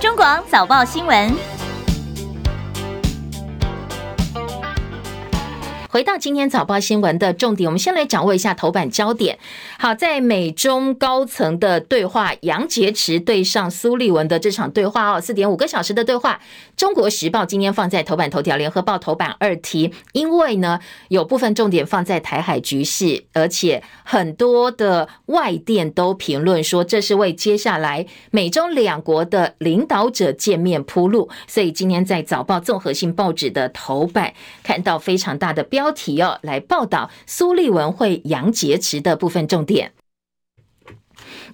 [0.00, 1.55] 中广早报新闻。
[5.96, 9.38] 回到今天早报新闻的重点，我们先来掌握一下头版焦点。
[9.78, 16.38] 好，在美中高层的对话，杨洁篪对上苏利文的这场对话哦，四点五个小时的对话。
[16.76, 20.78] 中国时报今天放在头版头条，联合报头版二题，因为呢
[21.08, 31.30] 有部分重点放在台海局势，而且很多的外电都评论说，这是为接下来美中两国的领导者见面铺路。
[31.46, 35.85] 所以今天在早报综合性报纸的头版看到非常大的标。
[35.86, 39.92] 标题哦，来报道苏立文会杨洁篪的部分重点。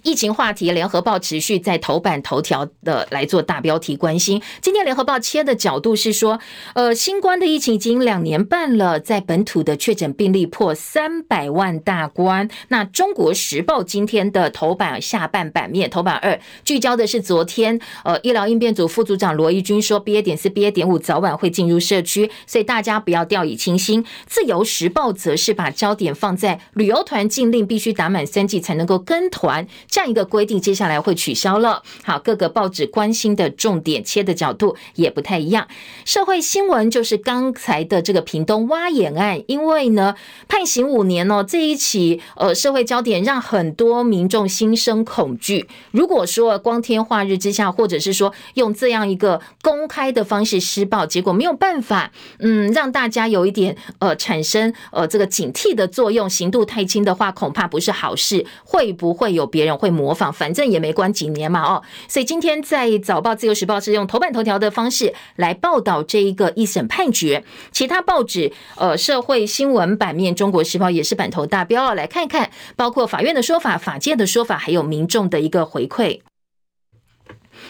[0.01, 4.41] 疫情话题，联合报持续在头版头条的来做大标题关心。
[4.61, 6.39] 今天联合报切的角度是说，
[6.73, 12.49] 呃，新冠的疫情已经两年半了，在本土的确诊病例破三百万大关。
[12.69, 24.05] 那中国时报今天的头版下半版面，头版二聚焦的是昨天，呃，医疗应变组副组长罗一军说，BA 点四、BA 点五早晚会进入社区，所以大家不要掉以轻心。
[24.25, 29.67] 自由时报则是把焦点放在旅游团禁令必须打满三剂才能够跟团。
[29.87, 31.83] 这样一个规定，接下来会取消了。
[32.03, 35.67] 好，各个报纸关心的重点切的角度也不太一样。
[36.05, 40.15] 社会新闻就是刚才的这个屏东挖眼案，因为呢
[40.47, 45.67] 判刑五年哦，这一起呃社会焦点让很多民众心生恐惧。
[45.91, 58.45] 如果说光天化日之下，或者是说用这样一个公开的方式施暴，结果没有办法，嗯，让大家有一点呃产生呃这个警惕的作用，刑度太轻的话，恐怕不是好事。
[58.63, 59.72] 会不会有别人？
[59.77, 67.43] 会模仿，反正也没关几年嘛，哦，所以今天在早报、自由时报是用头版头条的方式来报道这一个一审判决。
[67.71, 76.21] 其他报纸，呃，社会新闻版面，中国时报也是版头大标，来看看，包括法院的说法、法界的说法，还有民众的一个回馈。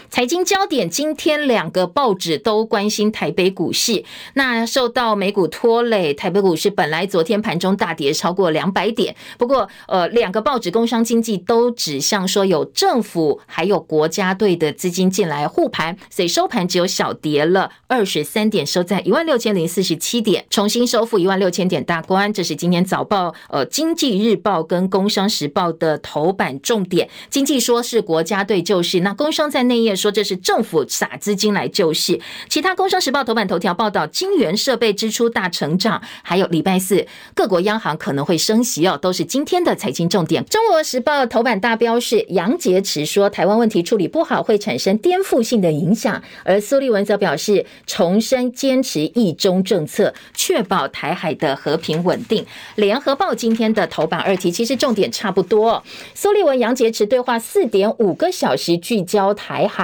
[0.10, 4.04] 财经焦点，今天两个报纸都关心台北股市。
[4.36, 22.32] 那受到美股拖累，台北股市本来昨天盘中大跌超过两百点，不过呃，两个报纸工商经济都指向说有政府还有国家队的资金进来护盘，所以收盘只有小跌了二十三点，收在一万六千零四十七点，重新收复一万六千点大关。
[22.32, 27.10] 这是今天早报呃经济日报跟工商时报的头版重点。
[27.32, 29.93] 经济说是国家队救市，那工商在内页。
[29.96, 40.44] 说这是政府撒资金来救市，其他《工商时报》头版头条报道，晶圆设备支出大成长，还有礼拜四各国央行可能会升息哦，都是今天的财经重点。
[40.48, 52.44] 《中国时报》头版大标是杨洁篪说，台湾问题处理不好会产生颠覆性的影响，而苏利文则表示重申坚持一中政策，确保台海的和平稳定。
[52.76, 59.83] 《联合报》今天的头版二题其实重点差不多，苏利文杨洁篪对话四点五个小时，聚焦台海。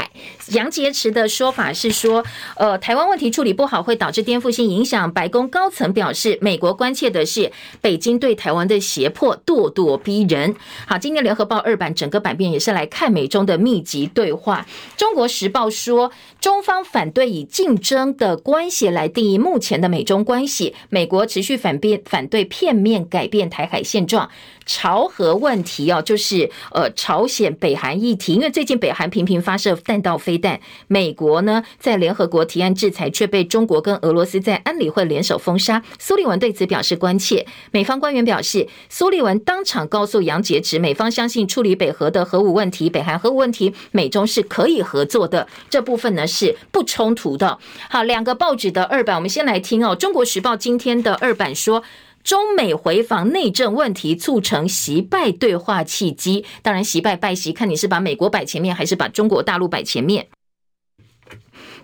[0.51, 2.23] 杨洁篪的说法是说，
[2.57, 5.11] 呃，台湾问题处理不好会导致颠覆性影响。
[5.13, 10.55] 白宫高层表示，美国关切的是北京对台湾的胁迫、咄咄逼人。
[10.85, 14.65] 好，今天联合报二版整个版面也是来看美中的密集对话。
[14.97, 24.29] 中国时报说，中方反对以竞争的关系来定义目前的美中关系，美国持续反变反对片面改变台海现状。
[24.69, 30.61] 朝核问题哦，就是呃朝鲜北韩议题，因为最近北韩频频发射弹道飞弹。
[30.87, 35.81] 美国呢，在联合国提案制裁，却被中国跟俄罗斯在安理会联手封杀。
[35.97, 37.47] 苏利文对此表示关切。
[37.71, 45.47] 美方官员表示，苏利文当场告诉杨洁篪，美方相信处理北核的核武问题、北韩核武问题，美中是可以合作的。
[45.71, 47.57] 这部分呢是不冲突的。
[47.89, 51.83] 好，两个报纸的二版，我们先来听哦，《中国时报》今天的二版说。
[52.23, 60.27] 中美回访内政问题促成习拜对话契机，当然习拜拜习，看你是把美国摆前面，还是把中国大陆摆前面。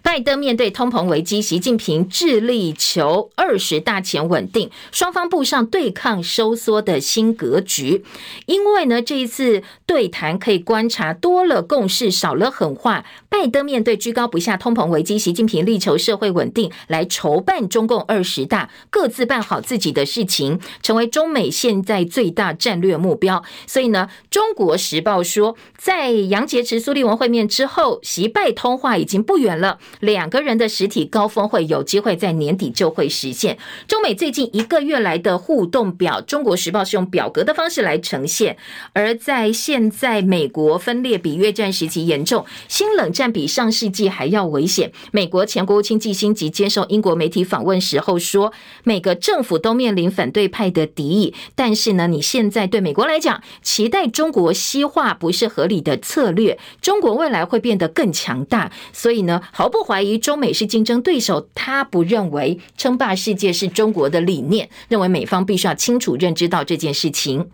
[0.05, 8.05] 拜登面对通膨危机，习近平致力求二十大前稳定，双方步上对抗收缩的新格局。
[8.45, 13.03] 因为呢，这一次对谈可以观察多了共识，少了狠话。
[13.27, 23.43] 拜登面对居高不下通膨危机，习近平力求社会稳定，来筹办中共二十大，各自办好自己的事情，成为中美现在最大战略目标。
[23.65, 29.79] 所以呢，《中国时报》说，在杨洁篪、苏立文会面之后，习拜通话已经不远了。
[29.99, 33.57] 两个人的实体高峰会有机会在年底就会实现。
[33.87, 38.57] 中美最近一个月来的互动表，《中国时报》是用表格的方式来呈现。
[38.91, 44.91] 而在现在，美国分裂比越战时期严重，新冷战比上世纪还要危险。
[45.11, 48.51] 美国前国务卿季辛吉接受英国媒体访问时候说，
[48.83, 56.59] 每个政府都面临反对派的敌意，但是呢，你现在对美国来讲，期待中国西化不是合理的策略。
[56.81, 59.84] 中国未来会变得更强大，所以呢，毫不。
[59.85, 67.51] 怀疑中美是竞争对手，他不认为称霸世界是中国的理念，认为美方必须要清楚认知到这件事情。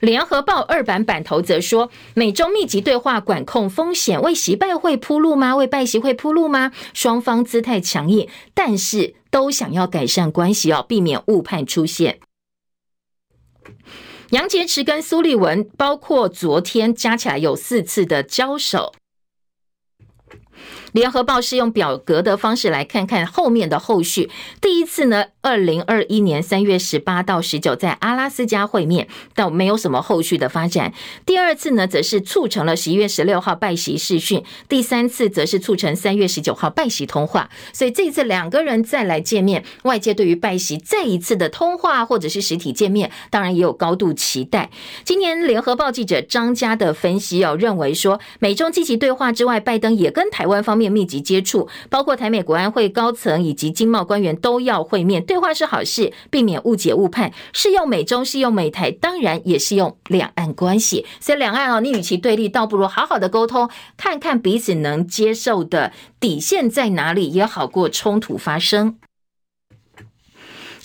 [0.00, 5.56] 联合报二版版头则说，美中密集对话管控风险，为习拜会铺路吗？
[5.56, 6.72] 为拜习会铺路吗？
[6.94, 12.20] 双方姿态强硬，但是都想要改善关系哦，避免误判出现。
[14.30, 18.92] 杨洁篪跟苏立文，包括昨天加起来有四次的交手。
[20.92, 24.30] 联合报是用表格的方式来看看后面的后续。
[24.60, 30.92] 第一次呢，二零二一年三月十八到十九在阿拉斯加会面，但没有什么后续的发展。
[31.26, 34.42] 第二次呢，则是促成了十一月十六号拜习视讯。
[34.68, 37.50] 第三次则是促成三月十九号拜习通话。
[37.72, 44.70] 所以这次两个人再来见面，外界对于拜习再一次的通话或者是实体见面，当然也有高度期待。
[45.04, 55.22] 今年联合报记者张家的分析哦，认为说美中积极对话之外，拜登也跟台湾方面密集接触，包括台美国安会高层以及经贸官员都要会面。
[55.24, 57.32] 对话是好事，避免误解误判。
[57.52, 61.04] 适用美中，适用美台，当然也适用两岸关系。
[61.18, 68.96] 所以两岸哦，你与其对立，倒不如好好的沟通，看看彼此能接受的底线在哪里，也好过冲突发生。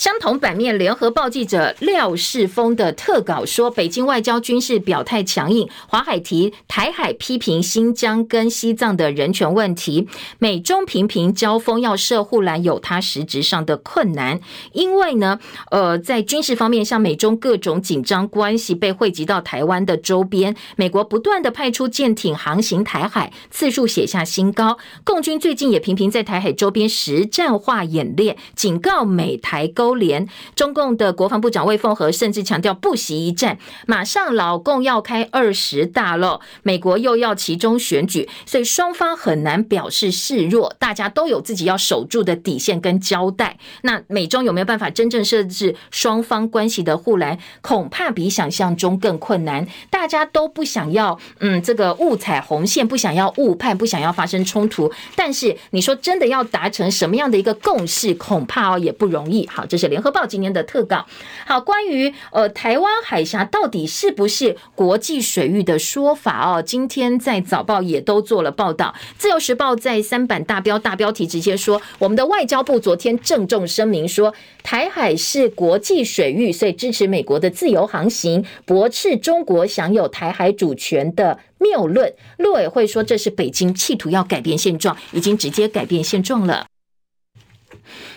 [0.03, 14.41] 相同版面，《联合报》记者廖世峰的特稿说，北京外交军事表态强硬，华海提台海批评新疆跟西藏的人权问题，美中频频交锋，要设护栏有它实质上的困难，
[14.73, 15.39] 因为呢，
[15.71, 29.65] 呃，在军事方面，像美中各种紧张关系被汇集到台湾的周边，美国不断的派出舰艇航行台海，次数写下新高，共军最近也频频在台海周边实战化演练，警告美台
[29.95, 30.03] 勾。
[30.03, 43.57] 联中共的国防部长魏凤和甚至强调不惜一战，马上老共要开二十大了，美国又要其中选举，所以双方很难表示示弱，大家都有自己要守住的底线跟交代。
[43.83, 47.39] 那美中有没有办法真正设置双方关系的护栏？
[47.61, 49.65] 恐怕比想象中更困难。
[49.89, 54.91] 大家都不想要，嗯，这个误踩红线，不想要误判，不想要发生冲突。
[55.15, 59.47] 但是你说真的要达成什么样的一个共识，恐怕哦也不容易。
[59.47, 59.87] 好，这是。
[59.93, 61.05] 联合报今天的特稿，
[61.45, 68.95] 好，关于呃台湾海峡到底是不是国际水域的说法哦，今天在早报也都做了报道。
[69.17, 82.11] 自由时报在三版大标大标题直接说，我们的外交部昨天郑重声明说，台海是国际水域，所以支持美国的自由航行，驳斥中国享有台海主权的谬论。
[82.37, 86.65] 陆委会说，这是北京企图要改变现状，已经直接改变现状了。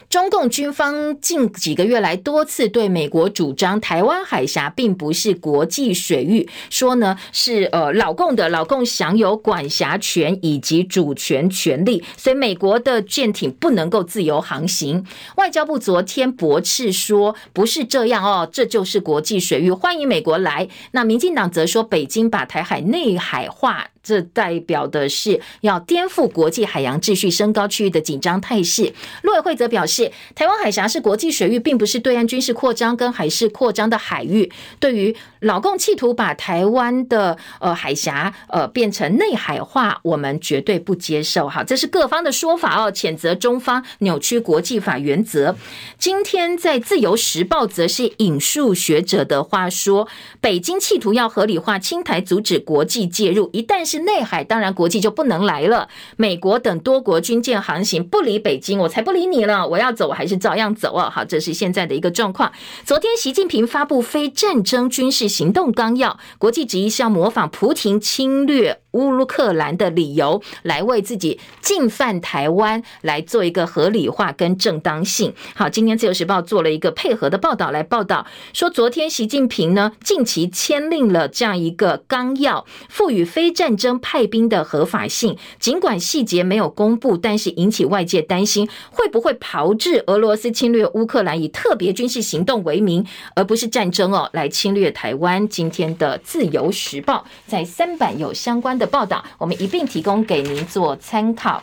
[0.08, 15.04] 中共军方近几个月来多次对美国主张台湾海峡并不是国际水域，说呢是呃老共的，老共享有管辖权以及主权权利，所以美国的舰艇不能够自由航行。
[15.36, 20.68] 外交部昨天驳斥说不是这样哦，这就是国际水域，欢迎美国来。
[20.92, 23.88] 那民进党则说北京把台海内海化。
[24.06, 28.92] 这代表的是要颠覆国际海洋秩序，升高区域的紧张态势。
[29.22, 34.52] 陆委会则表示，台湾海峡是国际水域，并不是对岸军事扩张跟海事扩张的海域。
[34.78, 41.48] 对于老共企图把台湾的呃海峡呃变成内海化，我们绝对不接受。
[41.48, 45.56] 哈，这是各方的说法哦，谴责中方扭曲国际法原则。
[45.98, 50.06] 今天在《自由时报》则是引述学者的话说，
[50.40, 53.50] 北京企图要合理化侵台，阻止国际介入。
[53.52, 55.88] 一旦是内海，当然国际就不能来了。
[56.16, 59.66] 美国等多国军舰航行不理北京，我才不理你了。
[59.66, 61.10] 我要走，我还是照样走啊。
[61.10, 62.52] 好，这是现在的一个状况。
[62.84, 75.34] 昨天习近平发布非战争军事行动纲要，国际质疑是要模仿普廷侵略乌克兰的理由，来为自己进犯台湾来做一个合理化跟正当性。
[75.54, 85.36] 好，今天自由时报做了一个配合的报道来报道，说昨天习近平呢近期签订了这样一个纲要，赋予非战争派兵的合法性。
[85.58, 95.46] 尽管细节没有公布，但是引起外界担心，会不会炮制俄罗斯侵略乌克兰以特别军事行动为名，而不是战争哦，来侵略台湾？
[95.48, 98.85] 今天的自由时报在三版有相关的。
[98.86, 101.62] 报道，我们一并提供给您做参考。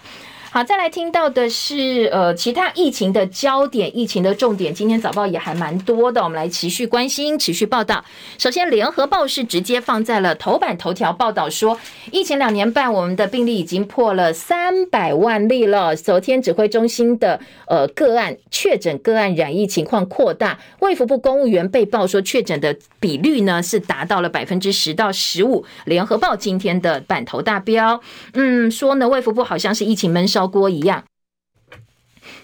[0.54, 4.72] 好，再来听到的是呃其他疫情的焦点、疫情的重点。
[4.72, 8.06] 今天早报也还蛮多的，我们来持续关心、持续报道。
[8.38, 11.80] 首先，联合报是直接放在了头版头条报道说，
[12.12, 15.96] 疫情两年半，我们的病例已经破了三百万例了。
[15.96, 25.66] 昨天指挥中心的呃个案确诊个案染疫情况扩大，卫福部公务员被曝说确诊的比率呢是达到了百分之十到十五。
[25.86, 28.00] 联合报今天的版头大标，
[28.34, 30.43] 嗯，说呢卫福部好像是疫情闷烧。
[30.48, 31.04] 锅一样，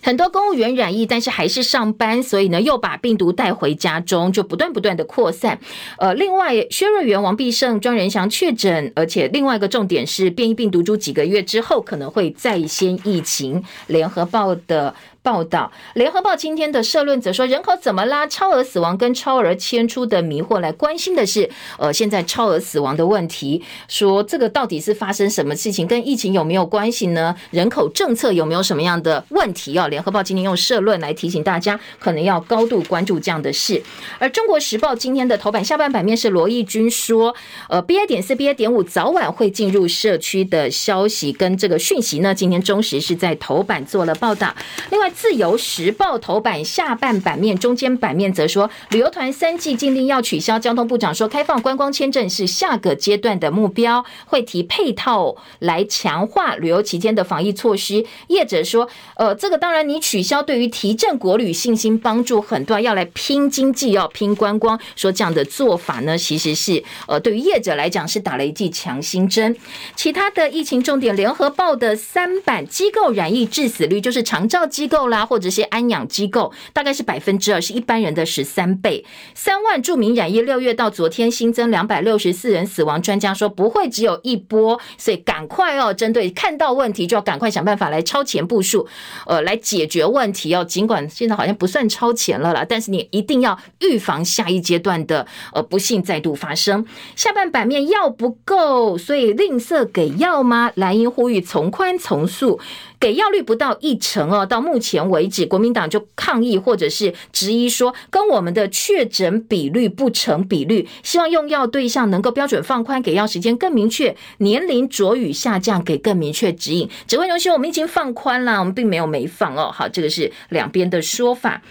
[0.01, 5.59] 很多公务员染疫，但是还是上班，所以呢，又把病毒带回家中，就不断不断的扩散。
[5.97, 13.63] 呃，另外，薛瑞元、王必胜、庄仁祥确诊，而且另外一个重点是，变异病毒株几个月之后可能会再掀疫情。
[13.87, 14.93] 联合报的。
[15.29, 18.25] 报道，联合报今天的社论则说，人口怎么啦？
[18.25, 27.35] 超额死亡跟超额迁出的迷惑，来关心的是，呃，现在超额死亡的问题，说这个到底是发生什么事情，跟疫情有没有关系呢？
[27.51, 29.87] 人口政策有没有什么样的问题哦？
[29.87, 33.83] 联合报今天用社论来提醒大家，可能要高度关注这样的事。
[34.17, 37.35] 而中国时报今天的头版下半版面是罗毅军说，
[37.69, 44.51] 呃，BA 点四、BA 点五早晚会进入社区的消息跟这个讯息呢，今天中时是在头版做了报道。
[44.89, 45.07] 另外。
[45.19, 50.57] 自由时报头版下半版面，中间版面则说，旅游团三季禁令要取消。
[50.57, 58.05] 交通部长说，开放观光签证是下个阶段的目标，会提配套来强化旅游期间的防疫措施。
[58.27, 64.79] 业者说，呃，这个当然你取消，对于提振国旅信心帮助很多，要来拼经济，要拼观光。
[64.95, 69.53] 说这样的做法呢，其实是呃，对于业者来讲是打了一剂强心针。
[69.97, 74.98] 其他的疫情重点，联合报的三版机构染疫致死率，就是长照机构。
[75.07, 79.05] 啦，或者是安养机构，大概是百分之二，是一般人的十三倍。
[79.33, 83.01] 三万著名染疫，六月到昨天新增两百六十四人死亡。
[83.01, 88.87] 专家说不会只有一波，所以赶快哦，针对看到问题就要赶快想办法来超前部署，
[89.25, 90.63] 呃，来解决问题哦。
[90.63, 96.85] 尽管现在好像不算超前了啦，但是你一定要预防下一阶段的呃不幸再度发生。
[97.15, 100.71] 下半版面药不够，所以吝啬给药吗？
[100.75, 102.59] 蓝营呼吁从宽从速。
[102.99, 116.89] 给药率不到一成哦，到目前为止，国民党就抗议或者是质疑说，跟我们的确诊比率不成比率，希望用药对象能够标准放宽，给药时间更明确，年龄酌予下降，给更明确指引。
[117.07, 119.71] 指挥中心，我们已经放宽了，我们并没有没放哦。
[119.73, 121.61] 好，这个是两边的说法。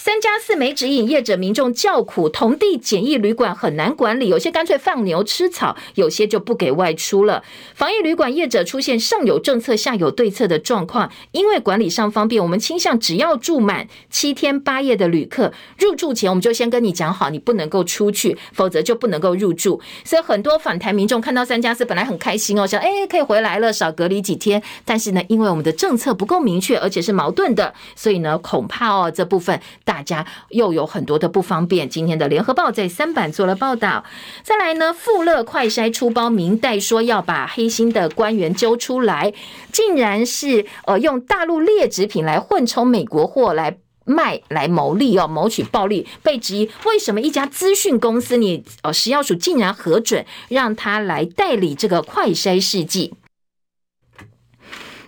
[0.00, 7.42] 三加四没指引，业者民众叫苦，同地简易旅馆很难管理，有些干脆放牛吃草，有些就不给外出了。
[7.74, 19.80] 防疫旅馆业者出现上有政策下有对策的状况，因为管理上方便，我们倾向只要住满七天八夜的旅客入住前，我们就先跟你讲好，你不能够出去，否则就不能够入住。
[20.04, 24.62] 所以很多返台民众看到三加四本来很开心哦，想哎可以回来了，少隔离几天。
[24.84, 30.02] 但是呢，因为我们的政策不够明确，而且是矛盾的，所以呢，恐怕哦这部分大。
[30.08, 31.86] 家又有很多的不方便。
[31.86, 34.04] 今天的联合报在三版做了报道。
[34.42, 39.34] 再来呢，富乐快筛出包明代说要把黑心的官员揪出来，
[39.70, 43.76] 竟然是呃用大陆劣质品来混充美国货来
[44.06, 46.06] 卖来牟利哦，谋取暴利。
[46.22, 53.12] 被质疑为什么一家资讯公司你呃食药署竟然核准让他来代理这个快筛试剂？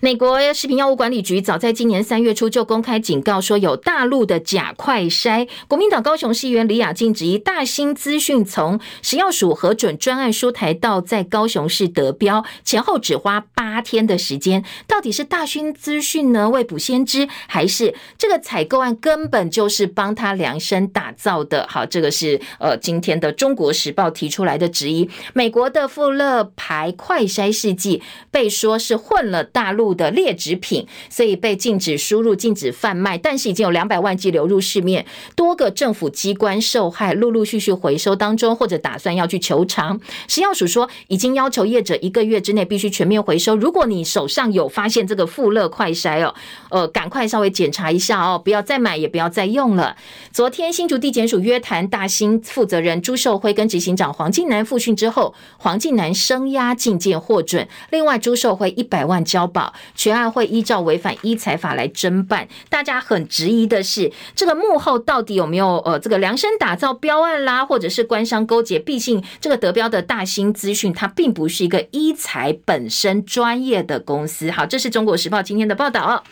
[0.02, 5.46] 美国食品药物管理局早在今年三月初就公开警告说，有大陆的假快筛。
[5.68, 21.66] 国民党高雄市议员李雅静质疑大兴资讯从食药署核准专案出台到在高雄市得标前后只花八天的时间，到底是大兴资讯呢未卜先知，还是这个采购案根本就是帮他量身打造的？
[21.68, 25.10] 好，这个是呃今天的《中国时报》提出来的质疑。
[25.34, 29.89] 美国的富乐牌快筛试剂被说是混了大陆。
[29.94, 33.18] 的劣质品，所以被禁止输入、禁止贩卖。
[33.18, 40.00] 但是已经有两百万剂流入市面，多个政府机关受害，陆陆续续回收当中，或者打算要去求偿。
[40.28, 43.56] 食药署说，已经要求业者一个月之内必须全面回收。
[43.56, 46.34] 如果你手上有发现这个富乐快筛哦，
[46.70, 49.96] 呃，赶快稍微检查一下哦，不要再买，也不要再用了。
[50.32, 59.72] 昨天新竹地检署约谈大兴负责人朱寿辉跟执行长黄进南复讯之后，黄进南声押禁见获准，另外朱寿辉一百万交保。
[59.94, 62.48] 全案会依照违反医材法来侦办。
[62.68, 68.78] 大家很质疑的是，这个幕后到底有没有呃这个量身打造标案啦，或者是官商勾结？
[68.78, 74.50] 毕竟这个得标的大兴资讯，它并不是一个医材本身专业的公司。
[74.50, 76.24] 好，这是中国时报今天的报道。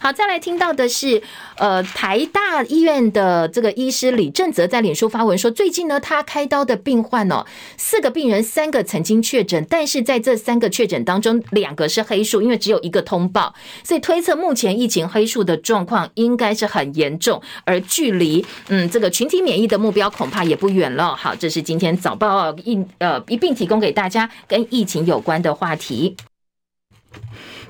[0.00, 1.22] 好，再来听到的是，
[1.56, 7.46] 呃，台大医院的这个医师李正泽在脸书发文说，最近呢，他开刀的病患哦，
[7.76, 21.16] 四个病人，三个曾经确诊，但是在这三个确诊当中，两个是黑数，因为只有一个通报，所以推测目前疫情黑数的状况应该是很严重，而距离嗯这个群体免疫的目标恐怕也不远了。
[21.16, 26.16] 好，这是今天早报一呃一并提供给大家跟疫情有关的话题。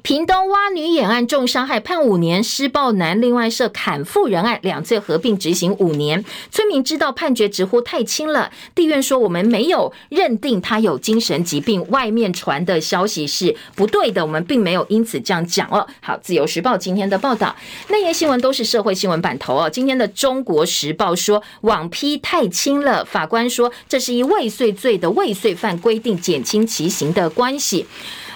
[0.02, 6.24] 屏东挖女眼案重伤害判五年，施暴男另外涉砍妇人案两罪合并执行五年。
[6.50, 15.86] 村民知道判决直呼太轻了，地院说我们没有认定他有精神疾病，外面传的消息是不对的，我们并没有因此这样讲哦。
[16.00, 17.54] 好，自由时报今天的报道，
[17.88, 19.70] 内页新闻都是社会新闻版头哦。
[19.70, 27.86] 今天的中国时报说网批太轻了，法官说这是以未遂罪的未遂犯规定减轻其刑的关系。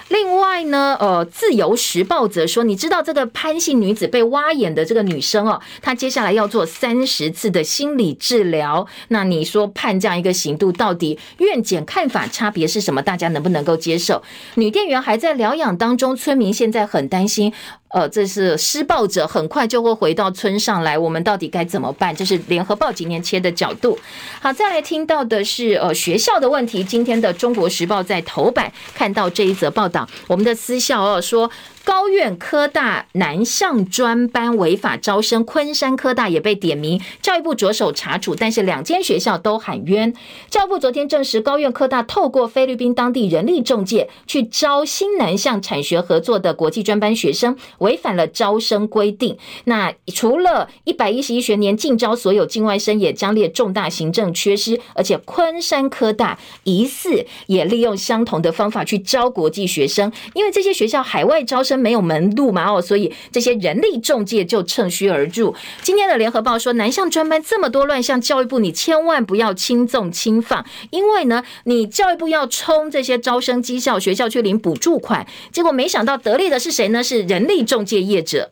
[0.09, 8.87] 另外呢，呃，《自由时报》则说，你知道这个潘姓女子被挖眼的这个女生哦，她接下来要做三十次的心理治疗。
[9.09, 13.01] 那你说判这样一个刑度，到底院检看法差别是什么？
[13.01, 14.23] 大家能不能够接受？
[14.55, 17.53] 女店员还在疗养当中，村民现在很担心。
[17.89, 22.13] 呃，这是施暴者很快就会回到村上来，我们到底该怎么办？
[22.13, 23.97] 这是联合报今天切的角度。
[24.41, 26.83] 好，再来听到的是呃学校的问题。
[26.83, 29.96] 今天的中国时报在头版看到这一则报道，
[30.27, 31.49] 我们的私校哦说。
[31.87, 40.13] 高院科大南向专班违法招生，昆山科大也被点名，教育部着手查处，但是两间学校都喊冤。
[40.49, 49.37] 教育部昨天证实，高院科大透过菲律宾当地人力仲介去招新南向产学合作的国际专班学生，违反了招生规定。
[49.63, 54.77] 那除了一百一十一学年禁招所有境外生，也将列重大行政缺失。
[54.93, 61.76] 而且昆山科大疑似也利用相同的方法去招国际学生，因为这些学校海外招生。
[61.77, 65.55] 没有门路嘛哦，所以这些人力中介就趁虚而入。
[65.81, 77.03] 今天的联合报说，南向专班这么多乱象，教育部你千万不要轻纵轻放，因为呢，你教育部要冲这些招生绩效学校去领补助款，结果没想到得利的是谁呢？
[77.03, 78.49] 是人力中介业者。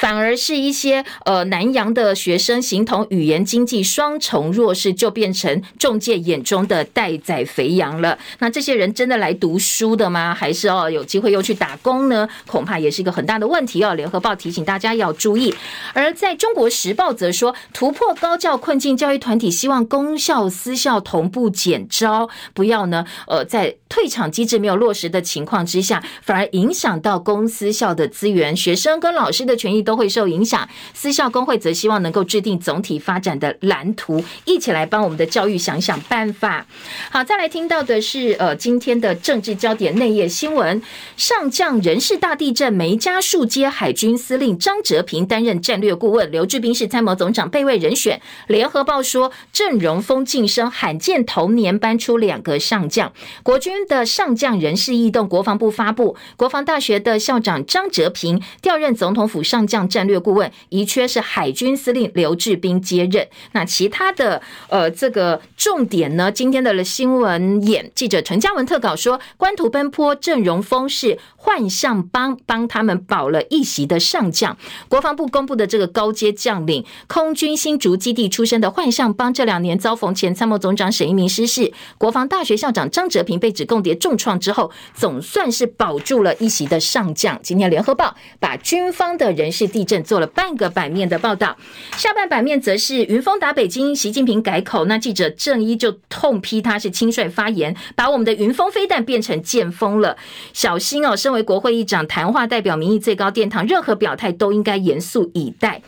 [0.00, 8.18] 反而是一些呃南洋的学生，形同语言经济双重弱势，就变成中介眼中的待宰肥羊了。
[8.38, 10.34] 那这些人真的来读书的吗？
[10.34, 12.26] 还是哦有机会又去打工呢？
[12.46, 13.94] 恐怕也是一个很大的问题哦。
[13.94, 15.54] 联合报提醒大家要注意。
[15.92, 36.64] 而在中国时报则说，突破高教困境，教育团体希望公校私校同步减招，不要呢呃在退场机制没有落实的情况之下，反而影响到公私校的资源，学生跟老师的权益都会受影响，私校工会则希望能够制定总体发展的蓝图，一起来帮我们的教育想想办法。
[37.10, 40.80] 好，再来听到的是呃今天的政治焦点内页新闻：
[41.16, 48.22] 上将人事大地震，梅家树接海军司令张哲平担任战略顾问，刘志斌是参谋总长备位人选。
[48.46, 53.12] 联合报说阵容锋晋升，罕见同年搬出两个上将，
[53.42, 59.90] 国军的上将人事异动，国防部发布，国防大学的校长张哲平调任总统府上将。
[59.90, 63.26] 战略顾问遗缺是海军司令刘志斌接任。
[63.52, 66.30] 那其他的呃这个重点呢？
[66.30, 74.56] 今天的新闻眼记者陈嘉文特稿说，官图奔波阵容锋是幻象帮帮他们保了一席的上将。
[74.88, 87.38] 国防部公布的这个高阶将领，空军新竹基地出身的幻象帮，这两年遭逢前参谋总长沈一鸣失事，国防大学校长张哲平被指共谍重创之后，总算是保住了一席的上将。
[87.40, 91.56] 今天联合报把军方的人事地震做了半个版面的报道，
[91.96, 94.86] 下半版面则是云峰打北京，习近平改口。
[94.86, 100.16] 那记者郑一就痛批他是轻率发言，把我们的云峰飞弹变成剑锋了，
[100.52, 101.14] 小心哦！
[101.14, 105.80] 身为国会议长，谈话代表民意最高殿堂，任何表态都应该严肃以待。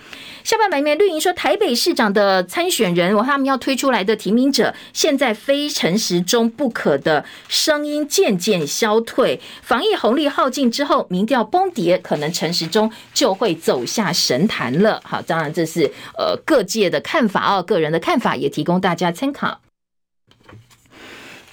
[0.44, 7.24] 下半版面，绿营说台北市长的参选人，我他们要推出来的提名者，现在非陈时中不可的
[7.72, 15.00] 声音渐渐消退，防疫红利耗尽之后，民调崩跌，可能陈时中就会走下神坛了。
[15.02, 19.62] 好，当然这是呃各界的看法哦，个人的看法也提供大家参考。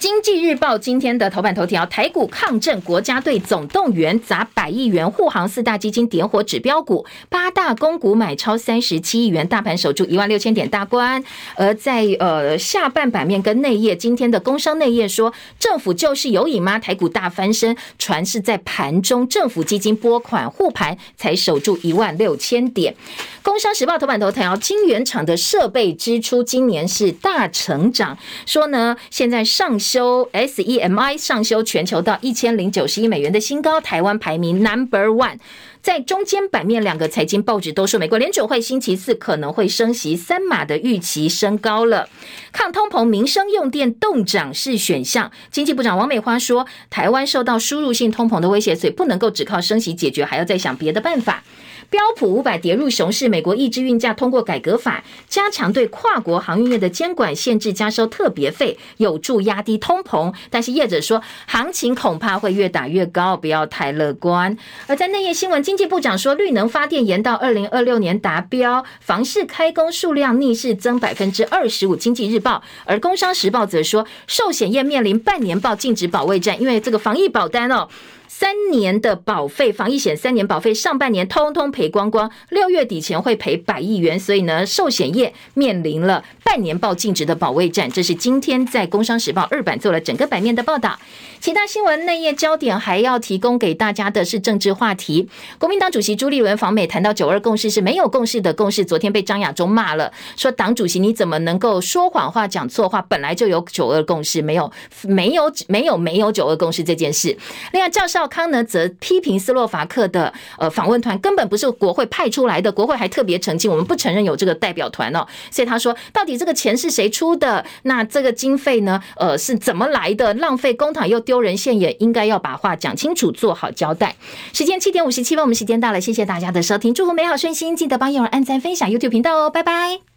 [0.00, 11.22] 经济日报今天的头版头条：台股抗震，国家队总动员砸百亿元护航四大基金点火指标股，八大公股买超三十七亿元，大盘守住一万六千点大关。
[11.54, 16.78] 而在呃下半版面跟内页，今天的工商内页说，政府救市有瘾吗？
[16.78, 22.96] 台股大翻身，传是在盘中政府基金拨款护盘，才守住一万六千点。
[23.42, 29.78] 工商时报头版头条：晶圆厂的设备支出今年是大成长，说呢现在上。
[29.90, 35.38] 修 SEMI 上修全球到一千零九十亿美元的新高，台湾排名 Number One。
[35.82, 42.08] 在中间版面，两个财经报纸都说，美国联准会星期四可能会升息三码的预期升高了。
[42.52, 45.32] 抗通膨，民生用电动涨是选项。
[45.50, 51.42] 经济部长王美花说，台湾受到输入性通膨的威胁，所以不能够只靠升息解决，还要再想别的办法。
[51.90, 60.32] 标普五百跌入熊市，美国抑制运价通过改革法，加强对跨国航运业的监管，限制加收特别费，有助压低通膨。
[60.50, 64.56] 但是业者说，行情恐怕会越打越高，不要太乐观。
[64.86, 71.96] 而在内页新闻，经济部长说，绿能发电延到二零二六年达标，房市开工数量逆势增百分之二十五。
[71.96, 77.88] 经济日报，而工商时报则说，寿险业面临半年报净值保卫战，因为这个防疫保单哦。
[78.32, 87.90] 三年的保费，防疫险三年保费，上半年通通赔光光，六月底前会赔百亿元，所以呢，寿险业面临了半年报净值的保卫战。
[87.90, 90.96] 这是今天在《工商时报》二版做了整个版面的报道。
[91.40, 95.28] 其他新闻内页焦点还要提供给大家的是政治话题。
[95.58, 103.02] 国民党主席朱立伦访美谈到九二共识是没有共识的共识，昨天被张亚中骂了，说党主席你怎么能够说谎话、讲错话？
[103.02, 104.70] 本来就有九二共识，没有
[105.02, 107.36] 没有没有没有九二共识这件事。
[107.72, 115.24] 另外，赵少康呢则批评斯洛伐克的呃访问团根本不是国会派出来的，国会还特别澄清，我们不承认有这个代表团哦。
[115.50, 117.64] 所以他说，到底这个钱是谁出的？
[117.84, 119.00] 那这个经费呢？
[119.16, 120.34] 呃，是怎么来的？
[120.34, 121.20] 浪费公帑又。
[121.20, 124.16] 丢人现眼，应该要把话讲清楚，做好交代。
[124.52, 130.09] 时间七点五十七分，我们时间到了，谢谢大家的收听，祝福美好顺心，记得帮友人按赞分享 YouTube 频道哦，拜拜。